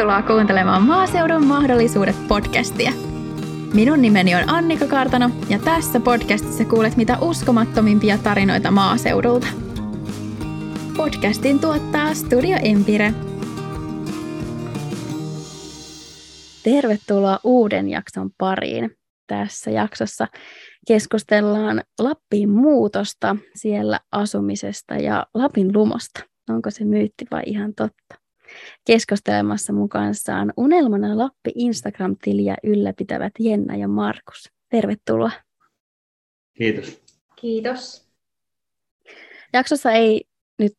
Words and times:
Tervetuloa 0.00 0.36
kuuntelemaan 0.36 0.82
Maaseudun 0.82 1.46
mahdollisuudet 1.46 2.16
podcastia. 2.28 2.92
Minun 3.74 4.02
nimeni 4.02 4.34
on 4.34 4.42
Annika 4.46 4.86
Kartano 4.86 5.30
ja 5.48 5.58
tässä 5.58 6.00
podcastissa 6.00 6.64
kuulet 6.64 6.96
mitä 6.96 7.18
uskomattomimpia 7.20 8.18
tarinoita 8.18 8.70
maaseudulta. 8.70 9.46
Podcastin 10.96 11.58
tuottaa 11.58 12.14
Studio 12.14 12.56
Empire. 12.62 13.14
Tervetuloa 16.64 17.38
uuden 17.44 17.88
jakson 17.88 18.30
pariin. 18.38 18.90
Tässä 19.26 19.70
jaksossa 19.70 20.26
keskustellaan 20.86 21.82
Lappiin 21.98 22.50
muutosta, 22.50 23.36
siellä 23.54 24.00
asumisesta 24.12 24.94
ja 24.94 25.26
Lapin 25.34 25.72
lumosta. 25.74 26.20
Onko 26.50 26.70
se 26.70 26.84
myytti 26.84 27.26
vai 27.30 27.42
ihan 27.46 27.74
totta? 27.74 28.29
Keskustelemassa 28.86 29.72
mukaansa 29.72 30.32
Unelmana 30.56 31.18
Lappi 31.18 31.50
Instagram-tiliä 31.54 32.56
ylläpitävät 32.64 33.32
Jenna 33.38 33.76
ja 33.76 33.88
Markus. 33.88 34.50
Tervetuloa. 34.68 35.30
Kiitos. 36.54 37.02
Kiitos. 37.36 38.10
Jaksossa 39.52 39.92
ei 39.92 40.24
nyt 40.58 40.76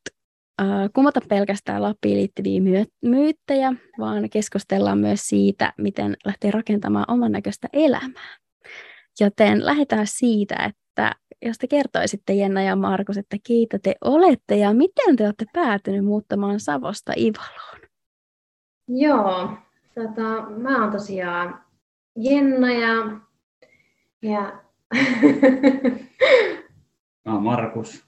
äh, 0.62 0.68
kumota 0.94 1.20
pelkästään 1.30 1.82
Lappiin 1.82 2.18
liittyviä 2.18 2.86
myyttejä, 3.02 3.74
vaan 4.00 4.30
keskustellaan 4.30 4.98
myös 4.98 5.28
siitä, 5.28 5.74
miten 5.78 6.18
lähtee 6.26 6.52
rakentamaan 6.52 7.06
oman 7.08 7.32
näköistä 7.32 7.68
elämää. 7.74 8.38
Joten 9.20 9.66
lähdetään 9.66 10.08
siitä, 10.08 10.56
että 10.70 11.16
jos 11.42 11.58
te 11.58 11.68
kertoisitte 11.68 12.34
Jenna 12.34 12.62
ja 12.62 12.76
Markus, 12.76 13.18
että 13.18 13.38
keitä 13.48 13.80
te 13.80 13.96
olette 14.02 14.58
ja 14.58 14.74
miten 14.74 15.16
te 15.16 15.26
olette 15.26 15.46
päätyneet 15.54 16.06
muuttamaan 16.06 16.60
Savosta 16.60 17.14
Ivaloon? 17.18 17.80
Joo, 18.88 19.50
tota, 19.96 20.50
mä 20.50 20.82
oon 20.82 20.92
tosiaan 20.92 21.64
Jenna 22.16 22.72
ja, 22.72 23.20
ja... 24.22 24.62
mä 27.26 27.34
oon 27.34 27.44
Markus 27.44 28.06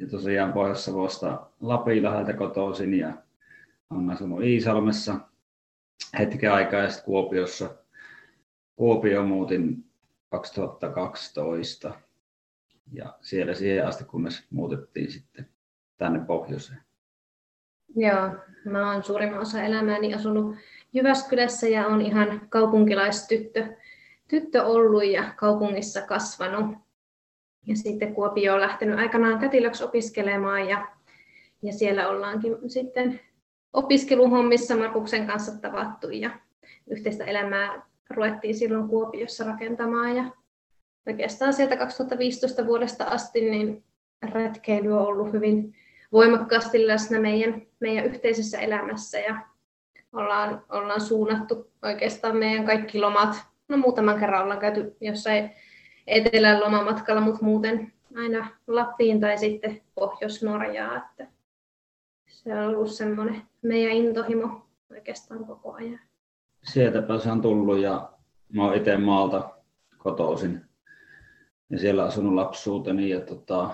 ja 0.00 0.08
tosiaan 0.08 0.52
Pohjois-Savosta 0.52 1.46
Lapinlahdelta 1.60 2.32
kotoisin 2.32 2.94
ja 2.94 3.12
olen 3.90 4.10
asunut 4.10 4.42
Iisalmessa 4.42 5.20
hetken 6.18 6.52
aikaa 6.52 6.80
ja 6.80 6.88
sitten 6.88 7.04
Kuopiossa. 7.04 7.74
Kuopio 8.76 9.22
muutin 9.24 9.84
2012 10.30 11.94
ja 12.92 13.18
siellä 13.20 13.54
siihen 13.54 13.86
asti, 13.86 14.04
kunnes 14.04 14.46
muutettiin 14.50 15.10
sitten 15.10 15.48
tänne 15.98 16.24
pohjoiseen. 16.24 16.82
Joo, 17.96 18.30
mä 18.64 18.92
oon 18.92 19.02
suurimman 19.02 19.40
osa 19.40 19.62
elämääni 19.62 20.14
asunut 20.14 20.56
Jyväskylässä 20.92 21.68
ja 21.68 21.86
on 21.86 22.00
ihan 22.00 22.40
kaupunkilaistyttö 22.48 23.66
tyttö 24.28 24.64
ollut 24.64 25.04
ja 25.04 25.34
kaupungissa 25.36 26.02
kasvanut. 26.02 26.76
Ja 27.66 27.76
sitten 27.76 28.14
Kuopio 28.14 28.54
on 28.54 28.60
lähtenyt 28.60 28.98
aikanaan 28.98 29.38
kätilöksi 29.38 29.84
opiskelemaan 29.84 30.68
ja, 30.68 30.88
ja 31.62 31.72
siellä 31.72 32.08
ollaankin 32.08 32.70
sitten 32.70 33.20
opiskeluhommissa 33.72 34.76
Markuksen 34.76 35.26
kanssa 35.26 35.60
tavattu 35.60 36.10
ja 36.10 36.30
yhteistä 36.90 37.24
elämää 37.24 37.82
ruvettiin 38.10 38.54
silloin 38.54 38.88
Kuopiossa 38.88 39.44
rakentamaan 39.44 40.16
ja 40.16 40.24
oikeastaan 41.06 41.54
sieltä 41.54 41.76
2015 41.76 42.66
vuodesta 42.66 43.04
asti 43.04 43.50
niin 43.50 43.84
retkeily 44.32 44.92
on 44.92 45.06
ollut 45.06 45.32
hyvin 45.32 45.74
voimakkaasti 46.12 46.86
läsnä 46.86 47.20
meidän, 47.20 47.62
meidän 47.80 48.04
yhteisessä 48.04 48.58
elämässä 48.58 49.18
ja 49.18 49.36
ollaan, 50.12 50.64
ollaan 50.68 51.00
suunnattu 51.00 51.70
oikeastaan 51.82 52.36
meidän 52.36 52.66
kaikki 52.66 53.00
lomat. 53.00 53.36
No 53.68 53.76
muutaman 53.76 54.20
kerran 54.20 54.42
ollaan 54.42 54.60
käyty 54.60 54.96
jossain 55.00 55.50
etelän 56.06 56.60
lomamatkalla, 56.60 57.20
mutta 57.20 57.44
muuten 57.44 57.92
aina 58.16 58.46
Lappiin 58.66 59.20
tai 59.20 59.38
sitten 59.38 59.80
Pohjois-Norjaa. 59.94 60.96
Että 60.96 61.26
se 62.28 62.54
on 62.54 62.68
ollut 62.68 62.90
semmoinen 62.90 63.42
meidän 63.62 63.92
intohimo 63.92 64.66
oikeastaan 64.90 65.44
koko 65.44 65.72
ajan. 65.72 66.00
Sieltäpä 66.62 67.18
se 67.18 67.30
on 67.30 67.42
tullut 67.42 67.78
ja 67.78 68.12
mä 68.52 68.64
oon 68.64 68.76
itse 68.76 68.96
maalta 68.96 69.50
kotoisin 69.98 70.71
ja 71.72 71.78
siellä 71.78 72.04
asunut 72.04 72.34
lapsuuteni 72.34 73.10
ja 73.10 73.20
tota, 73.20 73.70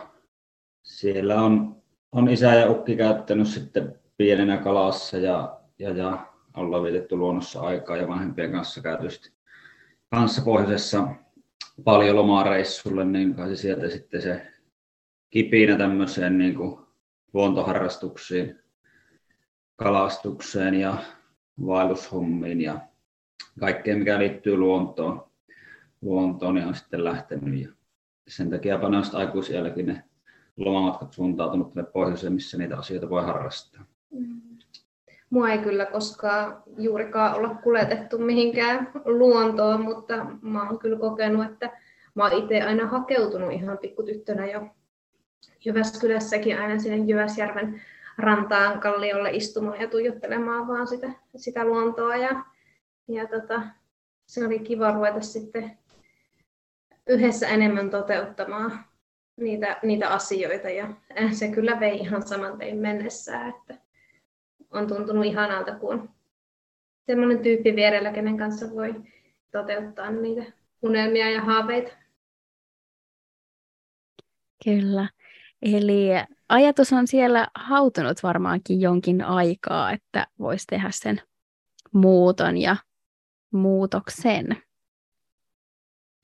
siellä 0.83 1.43
on, 1.43 1.83
on 2.13 2.29
isä 2.29 2.55
ja 2.55 2.71
ukki 2.71 2.97
käyttänyt 2.97 3.49
sitten 3.49 3.99
pienenä 4.17 4.57
kalassa 4.57 5.17
ja, 5.17 5.61
ja, 5.79 5.91
ja 5.91 6.27
ollaan 6.57 6.83
vietetty 6.83 7.17
luonnossa 7.17 7.61
aikaa 7.61 7.97
ja 7.97 8.09
vanhempien 8.09 8.53
kanssa 8.53 8.83
käyty 8.83 9.09
kanssa 10.11 10.43
pohjoisessa 10.43 11.09
paljon 11.85 12.17
lomareissulle, 12.17 13.05
niin 13.05 13.35
kai 13.35 13.57
sieltä 13.57 13.91
sitten 13.91 14.23
se 14.23 14.47
kipinä 15.31 15.79
tämmöiseen 15.79 16.39
niin 16.39 16.55
kuin 16.55 16.81
luontoharrastuksiin, 17.33 18.59
kalastukseen 19.77 20.75
ja 20.75 20.97
vaellushommiin 21.67 22.61
ja 22.61 22.81
kaikkeen, 23.61 23.99
mikä 23.99 24.19
liittyy 24.19 24.57
luontoon, 24.57 25.31
luontoon 26.03 26.55
niin 26.55 26.67
on 26.67 26.75
sitten 26.75 27.05
lähtenyt. 27.05 27.61
Ja 27.61 27.78
sen 28.29 28.51
takia 28.51 28.79
noista 28.79 29.19
aikuisielläkin 29.19 29.87
ne 29.87 30.05
lomamatkat 30.57 31.13
suuntautunut 31.13 31.75
tänne 31.75 31.91
pohjoiseen, 31.91 32.33
missä 32.33 32.59
niitä 32.59 32.79
asioita 32.79 33.11
voi 33.11 33.25
harrastaa. 33.25 33.85
Mm. 34.11 34.41
Mua 35.31 35.51
ei 35.51 35.59
kyllä 35.59 35.87
koskaan 35.87 36.63
juurikaan 36.79 37.35
olla 37.35 37.55
kuljetettu 37.55 38.19
mihinkään 38.19 38.91
luontoon, 39.05 39.81
mutta 39.81 40.27
mä 40.43 40.69
oon 40.69 40.79
kyllä 40.79 40.99
kokenut, 40.99 41.47
että 41.47 41.71
mä 42.15 42.25
oon 42.25 42.43
itse 42.43 42.63
aina 42.63 42.87
hakeutunut 42.87 43.53
ihan 43.53 43.79
pikkutyttönä 43.79 44.47
jo 44.47 44.69
Jyväskylässäkin 45.65 46.61
aina 46.61 46.79
sinne 46.79 46.97
Jyväsjärven 46.97 47.81
rantaan 48.19 48.81
kalliolle 48.81 49.31
istumaan 49.31 49.81
ja 49.81 49.89
tuijottelemaan 49.89 50.69
vaan 50.69 50.87
sitä, 50.87 51.13
sitä 51.37 51.65
luontoa. 51.65 52.17
Ja, 52.17 52.45
ja 53.09 53.27
tota, 53.27 53.63
se 54.27 54.47
oli 54.47 54.59
kiva 54.59 54.93
ruveta 54.93 55.21
sitten 55.21 55.79
yhdessä 57.09 57.49
enemmän 57.49 57.91
toteuttamaan 57.91 58.85
niitä, 59.37 59.77
niitä 59.83 60.09
asioita 60.09 60.69
ja 60.69 60.89
se 61.33 61.49
kyllä 61.49 61.81
vei 61.81 61.99
ihan 61.99 62.29
saman 62.29 62.59
tein 62.59 62.79
mennessä, 62.79 63.47
että 63.47 63.79
on 64.71 64.87
tuntunut 64.87 65.25
ihanalta, 65.25 65.75
kun 65.75 66.11
semmoinen 67.07 67.39
tyyppi 67.39 67.77
vierellä, 67.77 68.13
kenen 68.13 68.39
kanssa 68.39 68.71
voi 68.71 68.95
toteuttaa 69.51 70.11
niitä 70.11 70.53
unelmia 70.83 71.31
ja 71.31 71.43
haaveita. 71.43 71.93
Kyllä. 74.65 75.09
Eli 75.63 76.09
ajatus 76.49 76.93
on 76.93 77.07
siellä 77.07 77.49
hautunut 77.55 78.23
varmaankin 78.23 78.81
jonkin 78.81 79.23
aikaa, 79.23 79.93
että 79.93 80.27
voisi 80.39 80.67
tehdä 80.67 80.89
sen 80.93 81.21
muuton 81.93 82.57
ja 82.57 82.77
muutoksen. 83.51 84.63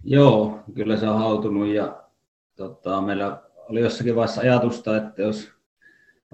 Joo, 0.05 0.61
kyllä 0.75 0.97
se 0.97 1.09
on 1.09 1.19
hautunut 1.19 1.69
ja 1.69 2.03
tota, 2.57 3.01
meillä 3.01 3.43
oli 3.69 3.81
jossakin 3.81 4.17
vaiheessa 4.17 4.41
ajatusta, 4.41 4.97
että 4.97 5.23
jos 5.23 5.53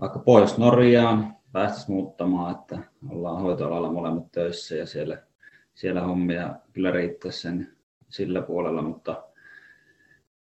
vaikka 0.01 0.19
Pohjois-Norjaan 0.19 1.37
päästäisiin 1.53 1.97
muuttamaan, 1.97 2.57
että 2.57 2.79
ollaan 3.09 3.43
hoitoalalla 3.43 3.93
molemmat 3.93 4.33
töissä 4.33 4.75
ja 4.75 4.87
siellä, 4.87 5.23
siellä 5.75 6.01
hommia 6.01 6.55
kyllä 6.73 6.91
riittäisi 6.91 7.41
sen 7.41 7.69
sillä 8.09 8.43
puolella, 8.43 8.83
mutta 8.83 9.23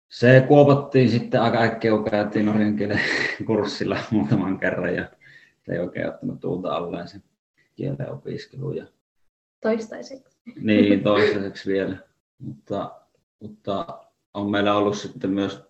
se 0.09 0.45
kuopattiin 0.47 1.09
sitten 1.09 1.41
aika 1.41 1.61
äkkiä, 1.61 1.91
kun 1.91 2.09
käytiin 2.11 2.45
norjan 2.45 2.75
kielen 2.75 3.01
kurssilla 3.45 3.97
muutaman 4.11 4.59
kerran 4.59 4.95
ja 4.95 5.09
se 5.61 5.73
ei 5.73 5.79
oikein 5.79 6.09
ottanut 6.09 6.39
tuulta 6.39 6.75
alleen 6.75 7.07
sen 7.07 7.23
kielen 7.75 8.11
opiskelu. 8.11 8.71
Ja... 8.71 8.85
Toistaiseksi. 9.61 10.37
Niin, 10.61 11.03
toistaiseksi 11.03 11.71
vielä. 11.71 11.97
Mutta 12.39 12.99
mutta 13.39 13.99
on 14.33 14.51
meillä 14.51 14.75
ollut 14.75 14.97
sitten 14.97 15.29
myös 15.29 15.63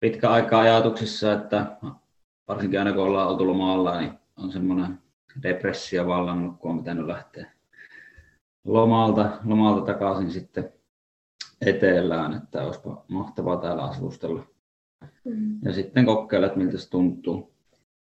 pitkä 0.00 0.30
aika 0.30 0.60
ajatuksissa, 0.60 1.32
että 1.32 1.76
varsinkin 2.48 2.78
aina 2.78 2.92
kun 2.92 3.02
ollaan 3.02 3.28
oltu 3.28 3.46
lomalla, 3.46 4.00
niin 4.00 4.12
on 4.36 4.52
semmoinen 4.52 4.98
depressio 5.42 6.06
vallannut, 6.06 6.58
kun 6.58 6.70
on 6.70 6.78
pitänyt 6.78 7.06
lähteä 7.06 7.50
lomalta, 8.64 9.30
lomalta 9.44 9.92
takaisin 9.92 10.30
sitten 10.30 10.72
etelään, 11.66 12.32
että 12.32 12.62
olisipa 12.62 13.04
mahtavaa 13.08 13.56
täällä 13.56 13.82
asustella. 13.82 14.46
Mm. 15.24 15.58
Ja 15.62 15.72
sitten 15.72 16.06
kokeilla, 16.06 16.46
että 16.46 16.58
miltä 16.58 16.78
se 16.78 16.90
tuntuu. 16.90 17.54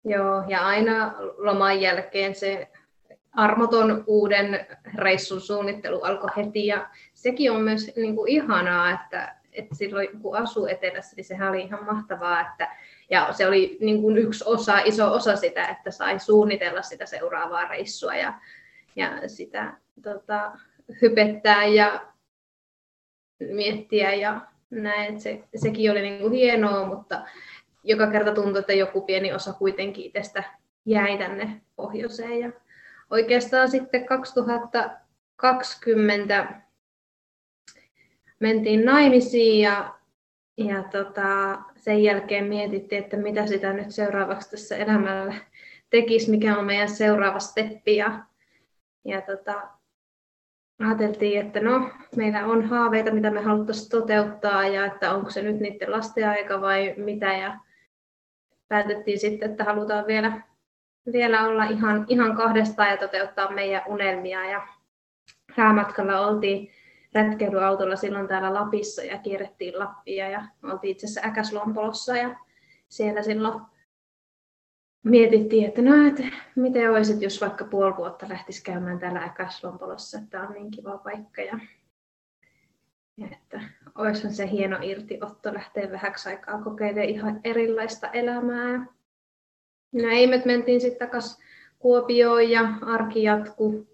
Joo, 0.05 0.45
ja 0.49 0.67
aina 0.67 1.15
loman 1.37 1.81
jälkeen 1.81 2.35
se 2.35 2.71
armoton 3.33 4.05
uuden 4.07 4.67
reissun 4.95 5.41
suunnittelu 5.41 6.01
alkoi 6.01 6.31
heti 6.37 6.67
ja 6.67 6.89
sekin 7.15 7.53
on 7.53 7.61
myös 7.61 7.91
niin 7.97 8.17
kuin 8.17 8.31
ihanaa, 8.31 8.91
että, 8.91 9.37
että 9.53 9.75
silloin 9.75 10.21
kun 10.21 10.37
asuu 10.37 10.67
etelässä, 10.67 11.17
niin 11.17 11.25
sehän 11.25 11.49
oli 11.49 11.63
ihan 11.63 11.85
mahtavaa, 11.85 12.41
että 12.41 12.77
Ja 13.11 13.33
se 13.33 13.47
oli 13.47 13.79
niin 13.81 14.03
kuin 14.03 14.19
yksi 14.19 14.45
osa, 14.47 14.79
iso 14.79 15.13
osa 15.13 15.37
sitä, 15.37 15.69
että 15.69 15.91
sai 15.91 16.19
suunnitella 16.19 16.83
sitä 16.83 17.07
seuraavaa 17.07 17.69
reissua 17.69 18.15
ja, 18.15 18.35
ja 18.97 19.29
sitä 19.29 19.73
tota, 20.03 20.53
hypettää 21.03 21.65
ja 21.65 22.07
miettiä 23.41 24.15
ja 24.15 24.41
näin. 24.71 25.21
Se, 25.21 25.45
sekin 25.57 25.91
oli 25.91 26.03
niin 26.03 26.21
kuin 26.21 26.33
hienoa, 26.33 26.87
mutta 26.87 27.23
joka 27.85 28.07
kerta 28.07 28.35
tuntui, 28.35 28.59
että 28.59 28.73
joku 28.73 29.01
pieni 29.01 29.33
osa 29.33 29.53
kuitenkin 29.53 30.05
itsestä 30.05 30.45
jäi 30.87 31.19
tänne 31.19 31.61
pohjoiseen. 31.77 32.41
Ja 32.41 32.53
oikeastaan 33.11 33.71
sitten 33.71 34.07
2020 34.07 36.61
mentiin 38.41 38.85
naimisiin 38.85 39.63
ja, 39.63 39.95
ja 40.57 40.83
tota, 40.83 41.59
sen 41.77 42.03
jälkeen 42.03 42.45
mietittiin, 42.45 43.05
että 43.05 43.17
mitä 43.17 43.47
sitä 43.47 43.73
nyt 43.73 43.91
seuraavaksi 43.91 44.51
tässä 44.51 44.77
elämällä 44.77 45.35
tekisi, 45.91 46.31
mikä 46.31 46.59
on 46.59 46.65
meidän 46.65 46.89
seuraava 46.89 47.39
steppi. 47.39 47.97
Ja, 47.97 48.25
ja 49.05 49.21
tota, 49.21 49.69
ajateltiin, 50.79 51.41
että 51.41 51.61
no, 51.61 51.91
meillä 52.17 52.47
on 52.47 52.69
haaveita, 52.69 53.11
mitä 53.11 53.31
me 53.31 53.41
haluttaisiin 53.41 53.91
toteuttaa 53.91 54.67
ja 54.67 54.87
että 54.87 55.15
onko 55.15 55.31
se 55.31 55.43
nyt 55.43 55.61
niiden 55.61 55.93
lasten 55.93 56.29
aika 56.29 56.61
vai 56.61 56.95
mitä. 56.97 57.33
Ja 57.33 57.59
päätettiin 58.69 59.19
sitten, 59.19 59.51
että 59.51 59.65
halutaan 59.65 60.07
vielä, 60.07 60.41
vielä 61.13 61.49
olla 61.49 61.65
ihan, 61.65 62.05
ihan 62.09 62.37
kahdestaan 62.37 62.91
ja 62.91 62.97
toteuttaa 62.97 63.51
meidän 63.51 63.83
unelmia. 63.87 64.51
Ja 64.51 64.67
häämatkalla 65.57 66.27
oltiin 66.27 66.71
retkeilyautolla 67.15 67.97
silloin 67.97 68.29
täällä 68.29 68.55
Lapissa 68.55 69.03
ja 69.03 69.19
kierrettiin 69.19 69.79
Lappia 69.79 70.29
ja 70.29 70.45
oltiin 70.63 70.91
itse 70.91 71.07
asiassa 71.07 71.29
Äkäslompolossa 71.29 72.17
ja 72.17 72.37
siellä 72.89 73.23
silloin 73.23 73.61
mietittiin, 75.03 75.69
että 75.69 75.83
no, 75.83 76.09
että 76.09 76.23
miten 76.57 76.91
olisit, 76.91 77.23
jos 77.23 77.41
vaikka 77.41 77.65
puoli 77.65 77.97
vuotta 77.97 78.29
lähtisi 78.29 78.65
käymään 78.65 78.99
täällä 78.99 79.21
Äkäslompolossa, 79.21 80.19
että 80.19 80.43
on 80.43 80.53
niin 80.53 80.71
kiva 80.71 80.99
paikka 80.99 81.43
ja, 81.43 81.59
ja 83.17 83.27
että 83.33 83.61
olisihan 83.95 84.33
se 84.33 84.51
hieno 84.51 84.79
irtiotto 84.83 85.55
lähteä 85.55 85.93
vähäksi 85.93 86.29
aikaa 86.29 86.63
kokeilemaan 86.63 87.09
ihan 87.09 87.41
erilaista 87.45 88.09
elämää. 88.09 88.87
No 89.93 90.09
ei, 90.09 90.27
me 90.27 90.43
mentiin 90.45 90.81
sitten 90.81 91.09
takaisin 91.09 91.45
Kuopioon 91.79 92.51
ja 92.51 92.69
arki 92.83 93.23
jatku 93.23 93.87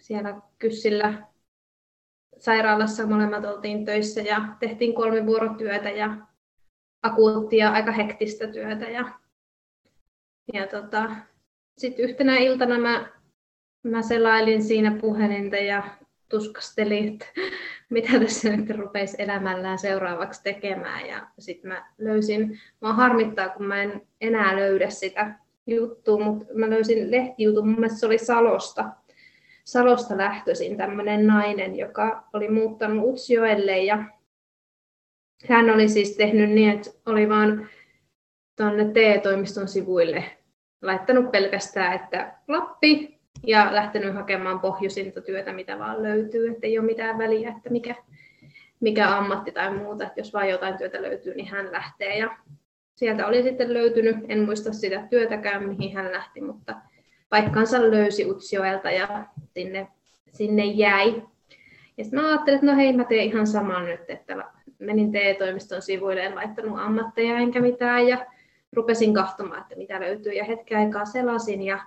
siellä 0.00 0.40
Kyssillä 0.58 1.22
sairaalassa 2.38 3.06
molemmat 3.06 3.44
oltiin 3.44 3.84
töissä 3.84 4.20
ja 4.20 4.48
tehtiin 4.60 4.94
kolmivuorotyötä 4.94 5.90
ja 5.90 6.16
akuuttia, 7.02 7.70
aika 7.70 7.92
hektistä 7.92 8.46
työtä. 8.46 8.84
Ja, 8.84 9.08
ja 10.52 10.66
tota, 10.66 11.10
sitten 11.78 12.04
yhtenä 12.04 12.36
iltana 12.36 12.78
mä, 12.78 13.12
mä 13.82 14.02
selailin 14.02 14.62
siinä 14.62 14.98
puhelinta 15.00 15.56
ja 15.56 15.82
tuskastelin, 16.38 17.12
että 17.12 17.26
mitä 17.90 18.20
tässä 18.20 18.56
nyt 18.56 18.70
rupeisi 18.70 19.16
elämällään 19.22 19.78
seuraavaksi 19.78 20.42
tekemään. 20.42 21.06
Ja 21.06 21.26
sitten 21.38 21.68
mä 21.68 21.86
löysin, 21.98 22.60
mä 22.80 22.92
harmittaa, 22.92 23.48
kun 23.48 23.66
mä 23.66 23.82
en 23.82 24.02
enää 24.20 24.56
löydä 24.56 24.90
sitä 24.90 25.34
juttua, 25.66 26.24
mutta 26.24 26.44
mä 26.54 26.70
löysin 26.70 27.10
lehtijutun, 27.10 27.68
mun 27.68 27.80
mielestä 27.80 27.98
se 27.98 28.06
oli 28.06 28.18
Salosta, 28.18 28.84
Salosta 29.64 30.16
lähtöisin 30.16 30.76
tämmöinen 30.76 31.26
nainen, 31.26 31.76
joka 31.76 32.24
oli 32.32 32.48
muuttanut 32.48 33.04
Utsjoelle 33.08 33.78
ja 33.78 34.04
hän 35.48 35.70
oli 35.70 35.88
siis 35.88 36.16
tehnyt 36.16 36.50
niin, 36.50 36.70
että 36.70 36.90
oli 37.06 37.28
vaan 37.28 37.68
tuonne 38.56 38.84
TE-toimiston 38.84 39.68
sivuille 39.68 40.24
laittanut 40.82 41.32
pelkästään, 41.32 41.92
että 41.92 42.38
Lappi 42.48 43.13
ja 43.46 43.68
lähtenyt 43.74 44.14
hakemaan 44.14 44.60
pohjoisinta 44.60 45.20
työtä, 45.20 45.52
mitä 45.52 45.78
vaan 45.78 46.02
löytyy, 46.02 46.48
että 46.48 46.66
ei 46.66 46.78
ole 46.78 46.86
mitään 46.86 47.18
väliä, 47.18 47.54
että 47.56 47.70
mikä, 47.70 47.94
mikä 48.80 49.16
ammatti 49.16 49.52
tai 49.52 49.74
muuta, 49.74 50.06
että 50.06 50.20
jos 50.20 50.32
vain 50.32 50.50
jotain 50.50 50.78
työtä 50.78 51.02
löytyy, 51.02 51.34
niin 51.34 51.48
hän 51.48 51.72
lähtee. 51.72 52.18
Ja 52.18 52.36
sieltä 52.94 53.26
oli 53.26 53.42
sitten 53.42 53.74
löytynyt, 53.74 54.16
en 54.28 54.44
muista 54.44 54.72
sitä 54.72 55.06
työtäkään, 55.10 55.68
mihin 55.68 55.94
hän 55.94 56.12
lähti, 56.12 56.40
mutta 56.40 56.76
paikkansa 57.28 57.82
löysi 57.82 58.30
Utsjoelta 58.30 58.90
ja 58.90 59.24
sinne, 59.54 59.88
sinne 60.32 60.64
jäi. 60.64 61.22
Ja 61.96 62.04
sitten 62.04 62.20
mä 62.20 62.28
ajattelin, 62.28 62.54
että 62.54 62.66
no 62.66 62.76
hei, 62.76 62.92
mä 62.92 63.04
teen 63.04 63.24
ihan 63.24 63.46
saman 63.46 63.84
nyt, 63.84 64.10
että 64.10 64.36
menin 64.78 65.12
TE-toimiston 65.12 65.82
sivuille, 65.82 66.22
en 66.22 66.34
laittanut 66.34 66.78
ammatteja 66.78 67.38
enkä 67.38 67.60
mitään 67.60 68.08
ja 68.08 68.26
rupesin 68.72 69.14
kahtomaan, 69.14 69.60
että 69.60 69.76
mitä 69.76 70.00
löytyy 70.00 70.32
ja 70.32 70.44
hetken 70.44 70.78
aikaa 70.78 71.04
selasin 71.04 71.62
ja, 71.62 71.80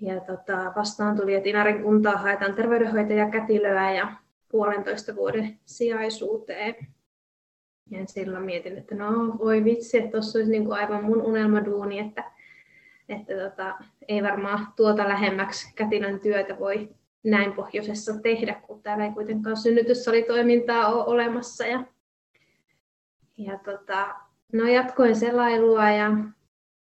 ja 0.00 0.20
tota, 0.20 0.72
vastaan 0.76 1.16
tuli, 1.16 1.34
että 1.34 1.48
Inarin 1.48 1.82
kuntaa 1.82 2.16
haetaan 2.16 2.54
terveydenhoitaja 2.54 3.30
kätilöä 3.30 3.92
ja 3.92 4.12
puolentoista 4.48 5.16
vuoden 5.16 5.58
sijaisuuteen. 5.64 6.74
Ja 7.90 8.06
silloin 8.06 8.44
mietin, 8.44 8.78
että 8.78 8.94
no 8.94 9.38
voi 9.38 9.64
vitsi, 9.64 9.98
että 9.98 10.10
tuossa 10.10 10.38
olisi 10.38 10.50
niin 10.50 10.64
kuin 10.64 10.78
aivan 10.78 11.04
mun 11.04 11.22
unelmaduuni, 11.22 11.98
että 11.98 12.32
että 13.08 13.34
tota, 13.34 13.78
ei 14.08 14.22
varmaan 14.22 14.66
tuota 14.76 15.08
lähemmäksi 15.08 15.74
kätilön 15.74 16.20
työtä 16.20 16.58
voi 16.58 16.88
näin 17.24 17.52
pohjoisessa 17.52 18.18
tehdä, 18.22 18.54
kun 18.54 18.82
täällä 18.82 19.04
ei 19.04 19.12
kuitenkaan 19.12 19.56
synnytyssalitoimintaa 19.56 20.86
ole 20.88 21.04
olemassa. 21.04 21.66
Ja, 21.66 21.84
ja 23.38 23.58
tota, 23.58 24.14
no 24.52 24.68
jatkoin 24.68 25.16
selailua 25.16 25.90
ja 25.90 26.10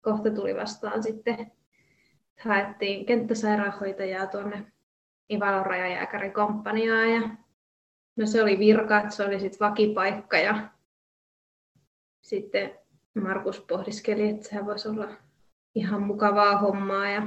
kohta 0.01 0.31
tuli 0.31 0.57
vastaan 0.57 1.03
sitten, 1.03 1.53
haettiin 2.41 3.07
kenttäsairaanhoitajaa 3.07 4.27
tuonne 4.27 4.73
Ivalon 5.31 5.67
rajajääkärin 5.67 6.33
komppaniaan 6.33 7.11
ja 7.11 7.21
no 8.17 8.27
se 8.27 8.43
oli 8.43 8.59
virka, 8.59 9.01
että 9.01 9.11
se 9.11 9.25
oli 9.25 9.41
sitten 9.41 9.69
vakipaikka 9.69 10.37
ja 10.39 10.69
sitten 12.23 12.79
Markus 13.15 13.61
pohdiskeli, 13.61 14.29
että 14.29 14.49
sehän 14.49 14.67
voisi 14.67 14.89
olla 14.89 15.09
ihan 15.75 16.03
mukavaa 16.03 16.59
hommaa. 16.59 17.09
Ja, 17.09 17.23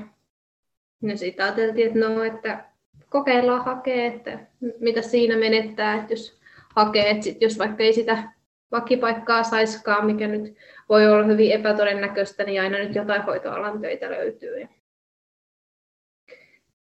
ja 1.01 1.17
sitten 1.17 1.45
ajateltiin, 1.45 1.87
että 1.87 1.99
no, 1.99 2.23
että 2.23 2.65
kokeillaan 3.09 3.65
hakea, 3.65 4.05
että 4.05 4.39
mitä 4.79 5.01
siinä 5.01 5.37
menettää, 5.37 5.95
että 5.95 6.13
jos 6.13 6.39
hakee, 6.75 7.09
että 7.09 7.23
sit, 7.23 7.41
jos 7.41 7.59
vaikka 7.59 7.83
ei 7.83 7.93
sitä 7.93 8.31
vakipaikkaa 8.71 9.43
saiskaan, 9.43 10.05
mikä 10.05 10.27
nyt 10.27 10.55
voi 10.89 11.07
olla 11.07 11.23
hyvin 11.23 11.51
epätodennäköistä, 11.51 12.43
niin 12.43 12.61
aina 12.61 12.77
nyt 12.77 12.95
jotain 12.95 13.21
hoitoalan 13.21 13.81
töitä 13.81 14.09
löytyy. 14.09 14.67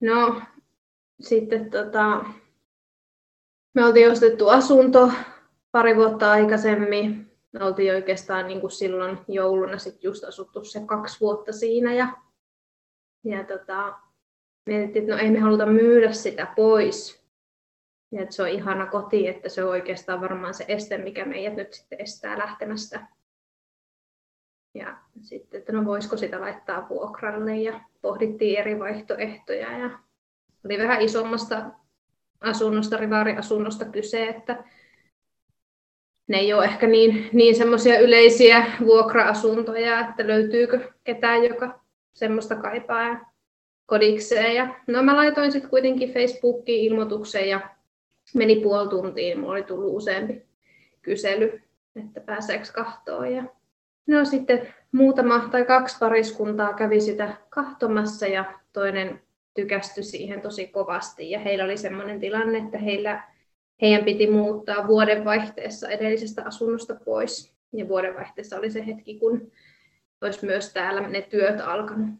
No, 0.00 0.42
sitten 1.20 1.70
tota, 1.70 2.24
me 3.74 3.84
oltiin 3.84 4.10
ostettu 4.10 4.48
asunto 4.48 5.12
pari 5.72 5.96
vuotta 5.96 6.30
aikaisemmin 6.30 7.30
me 7.52 7.64
oltiin 7.64 7.94
oikeastaan 7.94 8.48
niin 8.48 8.60
kuin 8.60 8.70
silloin 8.70 9.18
jouluna 9.28 9.78
sit 9.78 10.04
just 10.04 10.24
asuttu 10.24 10.64
se 10.64 10.80
kaksi 10.86 11.20
vuotta 11.20 11.52
siinä 11.52 11.94
ja, 11.94 12.08
ja 13.24 13.44
tota, 13.44 13.98
mietittiin, 14.66 15.02
että 15.02 15.14
no 15.14 15.22
ei 15.22 15.30
me 15.30 15.38
haluta 15.38 15.66
myydä 15.66 16.12
sitä 16.12 16.52
pois. 16.56 17.20
Ja 18.12 18.22
että 18.22 18.34
se 18.34 18.42
on 18.42 18.48
ihana 18.48 18.86
koti, 18.86 19.28
että 19.28 19.48
se 19.48 19.64
on 19.64 19.70
oikeastaan 19.70 20.20
varmaan 20.20 20.54
se 20.54 20.64
este, 20.68 20.98
mikä 20.98 21.24
meidät 21.24 21.56
nyt 21.56 21.72
sitten 21.72 22.00
estää 22.00 22.38
lähtemästä. 22.38 23.06
Ja 24.74 24.96
sitten, 25.20 25.58
että 25.58 25.72
no 25.72 25.84
voisiko 25.84 26.16
sitä 26.16 26.40
laittaa 26.40 26.86
vuokralle 26.88 27.56
ja 27.56 27.80
pohdittiin 28.02 28.58
eri 28.58 28.78
vaihtoehtoja. 28.78 29.78
Ja 29.78 29.90
oli 30.64 30.78
vähän 30.78 31.00
isommasta 31.00 31.70
asunnosta, 32.40 32.96
rivaariasunnosta 32.96 33.84
kyse, 33.84 34.28
että 34.28 34.64
ne 36.28 36.38
ei 36.38 36.52
ole 36.52 36.64
ehkä 36.64 36.86
niin, 36.86 37.28
niin 37.32 37.56
semmoisia 37.56 38.00
yleisiä 38.00 38.66
vuokra-asuntoja, 38.86 40.00
että 40.00 40.26
löytyykö 40.26 40.92
ketään, 41.04 41.44
joka 41.44 41.80
semmoista 42.12 42.56
kaipaa 42.56 43.32
kodikseen. 43.86 44.54
Ja, 44.54 44.74
no 44.86 45.02
mä 45.02 45.16
laitoin 45.16 45.52
sitten 45.52 45.70
kuitenkin 45.70 46.12
Facebookiin 46.12 46.84
ilmoituksen 46.84 47.48
ja 47.48 47.70
meni 48.34 48.56
puoli 48.56 48.88
tuntia, 48.88 49.24
niin 49.24 49.40
mulla 49.40 49.52
oli 49.52 49.62
tullut 49.62 49.96
useampi 49.96 50.42
kysely, 51.02 51.62
että 51.96 52.20
pääseekö 52.20 52.64
kahtoon. 52.74 53.32
Ja 53.32 53.44
no 54.06 54.24
sitten 54.24 54.74
muutama 54.92 55.48
tai 55.50 55.64
kaksi 55.64 55.96
pariskuntaa 56.00 56.72
kävi 56.72 57.00
sitä 57.00 57.36
kahtomassa 57.48 58.26
ja 58.26 58.44
toinen 58.72 59.22
tykästyi 59.54 60.04
siihen 60.04 60.40
tosi 60.40 60.66
kovasti. 60.66 61.30
Ja 61.30 61.38
heillä 61.38 61.64
oli 61.64 61.76
semmoinen 61.76 62.20
tilanne, 62.20 62.58
että 62.58 62.78
heillä 62.78 63.22
heidän 63.82 64.04
piti 64.04 64.30
muuttaa 64.30 64.86
vuodenvaihteessa 64.86 65.88
edellisestä 65.88 66.42
asunnosta 66.44 66.94
pois. 67.04 67.54
Ja 67.72 67.88
vuodenvaihteessa 67.88 68.58
oli 68.58 68.70
se 68.70 68.86
hetki, 68.86 69.18
kun 69.18 69.52
olisi 70.20 70.46
myös 70.46 70.72
täällä 70.72 71.08
ne 71.08 71.22
työt 71.22 71.60
alkanut 71.60 72.10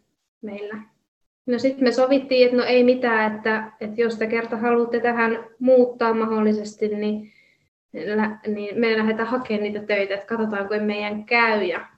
meillä. 0.42 0.82
No 1.46 1.58
sitten 1.58 1.84
me 1.84 1.92
sovittiin, 1.92 2.44
että 2.44 2.56
no 2.56 2.64
ei 2.64 2.84
mitään, 2.84 3.36
että, 3.36 3.72
että 3.80 4.00
jos 4.00 4.16
te 4.16 4.26
kerta 4.26 4.56
haluatte 4.56 5.00
tähän 5.00 5.44
muuttaa 5.58 6.14
mahdollisesti, 6.14 6.88
niin, 6.88 7.32
niin 8.46 8.80
me 8.80 8.98
lähdetään 8.98 9.28
hakemaan 9.28 9.62
niitä 9.62 9.86
töitä, 9.86 10.14
että 10.14 10.26
katsotaanko 10.26 10.74
meidän 10.80 11.24
käy. 11.24 11.64
Ja 11.64 11.88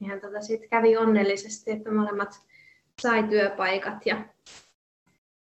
ihan 0.00 0.20
tota 0.20 0.40
sitten 0.40 0.68
kävi 0.68 0.96
onnellisesti, 0.96 1.70
että 1.70 1.90
molemmat 1.90 2.40
sai 3.02 3.22
työpaikat 3.22 4.06
ja 4.06 4.24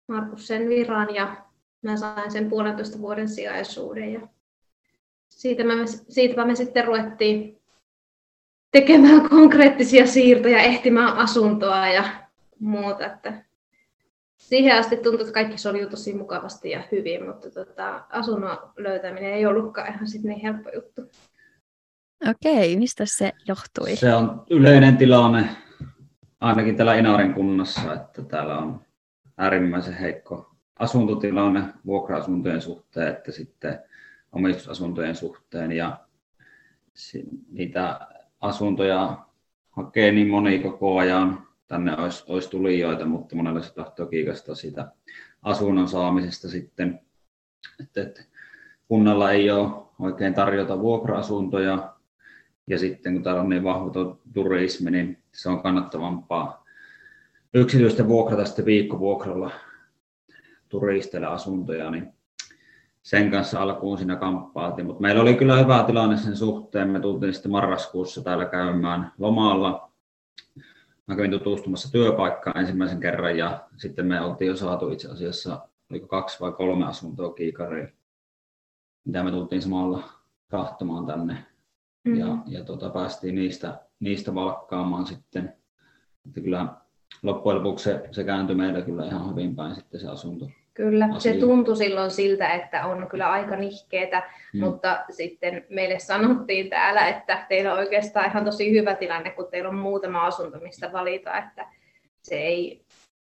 Markus 0.08 0.46
sen 0.46 0.68
viran 0.68 1.14
ja 1.14 1.36
mä 1.82 1.96
sain 1.96 2.30
sen 2.30 2.48
puolentoista 2.48 2.98
vuoden 2.98 3.28
sijaisuuden. 3.28 4.12
Ja 4.12 4.20
siitä 5.28 5.64
me, 5.64 5.74
siitäpä 6.08 6.44
me 6.44 6.54
sitten 6.54 6.84
ruvettiin 6.84 7.60
tekemään 8.72 9.28
konkreettisia 9.28 10.06
siirtoja, 10.06 10.58
ehtimään 10.58 11.16
asuntoa 11.16 11.88
ja 11.88 12.04
muuta. 12.58 13.06
Että 13.06 13.45
siihen 14.48 14.78
asti 14.78 14.96
tuntui, 14.96 15.20
että 15.20 15.32
kaikki 15.32 15.58
soljui 15.58 15.90
tosi 15.90 16.14
mukavasti 16.14 16.70
ja 16.70 16.82
hyvin, 16.92 17.26
mutta 17.26 17.50
tota, 17.50 18.04
asunnon 18.08 18.58
löytäminen 18.76 19.32
ei 19.32 19.46
ollutkaan 19.46 19.94
ihan 19.94 20.08
sit 20.08 20.22
niin 20.22 20.40
helppo 20.40 20.70
juttu. 20.74 21.02
Okei, 22.30 22.76
mistä 22.76 23.04
se 23.06 23.32
johtui? 23.48 23.96
Se 23.96 24.14
on 24.14 24.44
yleinen 24.50 24.96
tilanne 24.96 25.48
ainakin 26.40 26.76
täällä 26.76 26.94
Inarin 26.94 27.34
kunnassa, 27.34 27.94
että 27.94 28.22
täällä 28.22 28.58
on 28.58 28.80
äärimmäisen 29.38 29.94
heikko 29.94 30.50
asuntotilanne 30.78 31.62
vuokra-asuntojen 31.86 32.62
suhteen, 32.62 33.08
että 33.08 33.32
sitten 33.32 33.78
omistusasuntojen 34.32 35.16
suhteen 35.16 35.72
ja 35.72 35.98
niitä 37.50 38.00
asuntoja 38.40 39.26
hakee 39.70 40.12
niin 40.12 40.28
moni 40.28 40.58
koko 40.58 40.98
ajan. 40.98 41.45
Tänne 41.68 41.96
olisi, 41.96 42.24
olisi 42.28 42.50
tulijoita, 42.50 43.04
mutta 43.04 43.36
monella 43.36 43.62
se 43.62 43.74
tahtoo 43.74 44.06
kiikastaa 44.06 44.54
sitä 44.54 44.92
asunnon 45.42 45.88
saamisesta 45.88 46.48
sitten. 46.48 47.00
Että, 47.80 48.02
että 48.02 48.22
kunnalla 48.88 49.30
ei 49.30 49.50
ole 49.50 49.72
oikein 50.00 50.34
tarjota 50.34 50.80
vuokra-asuntoja 50.80 51.94
ja 52.66 52.78
sitten 52.78 53.12
kun 53.12 53.22
täällä 53.22 53.40
on 53.40 53.48
niin 53.48 53.64
vahva 53.64 53.90
turismi, 54.34 54.90
niin 54.90 55.18
se 55.32 55.48
on 55.48 55.62
kannattavampaa 55.62 56.66
yksityisten 57.54 58.08
vuokrata 58.08 58.44
sitten 58.44 58.64
viikkovuokralla 58.64 59.50
turisteille 60.68 61.26
asuntoja, 61.26 61.90
niin 61.90 62.12
sen 63.02 63.30
kanssa 63.30 63.62
alkuun 63.62 63.98
siinä 63.98 64.16
kamppaatiin. 64.16 64.86
Mutta 64.86 65.02
meillä 65.02 65.22
oli 65.22 65.34
kyllä 65.34 65.58
hyvä 65.58 65.84
tilanne 65.86 66.16
sen 66.16 66.36
suhteen. 66.36 66.88
Me 66.88 67.00
tultiin 67.00 67.32
sitten 67.34 67.52
marraskuussa 67.52 68.24
täällä 68.24 68.44
käymään 68.44 69.12
lomalla. 69.18 69.90
Mä 71.06 71.16
kävin 71.16 71.30
tutustumassa 71.30 71.92
työpaikkaan 71.92 72.60
ensimmäisen 72.60 73.00
kerran 73.00 73.38
ja 73.38 73.68
sitten 73.76 74.06
me 74.06 74.20
oltiin 74.20 74.48
jo 74.48 74.56
saatu 74.56 74.90
itse 74.90 75.10
asiassa 75.10 75.68
oliko 75.90 76.06
kaksi 76.06 76.40
vai 76.40 76.52
kolme 76.52 76.86
asuntoa 76.86 77.32
kiikariin, 77.32 77.92
mitä 79.04 79.22
me 79.22 79.30
tultiin 79.30 79.62
samalla 79.62 80.02
kahtomaan 80.50 81.06
tänne. 81.06 81.34
Mm-hmm. 81.34 82.20
Ja, 82.20 82.38
ja 82.46 82.64
tota, 82.64 82.90
päästiin 82.90 83.34
niistä, 83.34 83.80
niistä 84.00 84.34
valkkaamaan 84.34 85.06
sitten. 85.06 85.52
Että 86.26 86.40
kyllä 86.40 86.66
loppujen 87.22 87.58
lopuksi 87.58 87.84
se, 87.84 88.08
se 88.12 88.24
kääntyi 88.24 88.56
meillä 88.56 88.82
kyllä 88.82 89.04
ihan 89.04 89.30
hyvin 89.30 89.56
päin 89.56 89.74
sitten 89.74 90.00
se 90.00 90.08
asunto. 90.08 90.50
Kyllä, 90.76 91.08
asia. 91.14 91.32
se 91.32 91.38
tuntui 91.38 91.76
silloin 91.76 92.10
siltä, 92.10 92.48
että 92.48 92.86
on 92.86 93.06
kyllä 93.10 93.30
aika 93.30 93.56
nihkeetä, 93.56 94.22
hmm. 94.52 94.64
mutta 94.64 95.04
sitten 95.10 95.64
meille 95.70 95.98
sanottiin 95.98 96.70
täällä, 96.70 97.08
että 97.08 97.44
teillä 97.48 97.72
on 97.72 97.78
oikeastaan 97.78 98.30
ihan 98.30 98.44
tosi 98.44 98.72
hyvä 98.72 98.94
tilanne, 98.94 99.30
kun 99.30 99.48
teillä 99.50 99.68
on 99.68 99.74
muutama 99.74 100.26
asunto, 100.26 100.58
mistä 100.58 100.92
valita, 100.92 101.38
että 101.38 101.66
se 102.22 102.34
ei, 102.34 102.84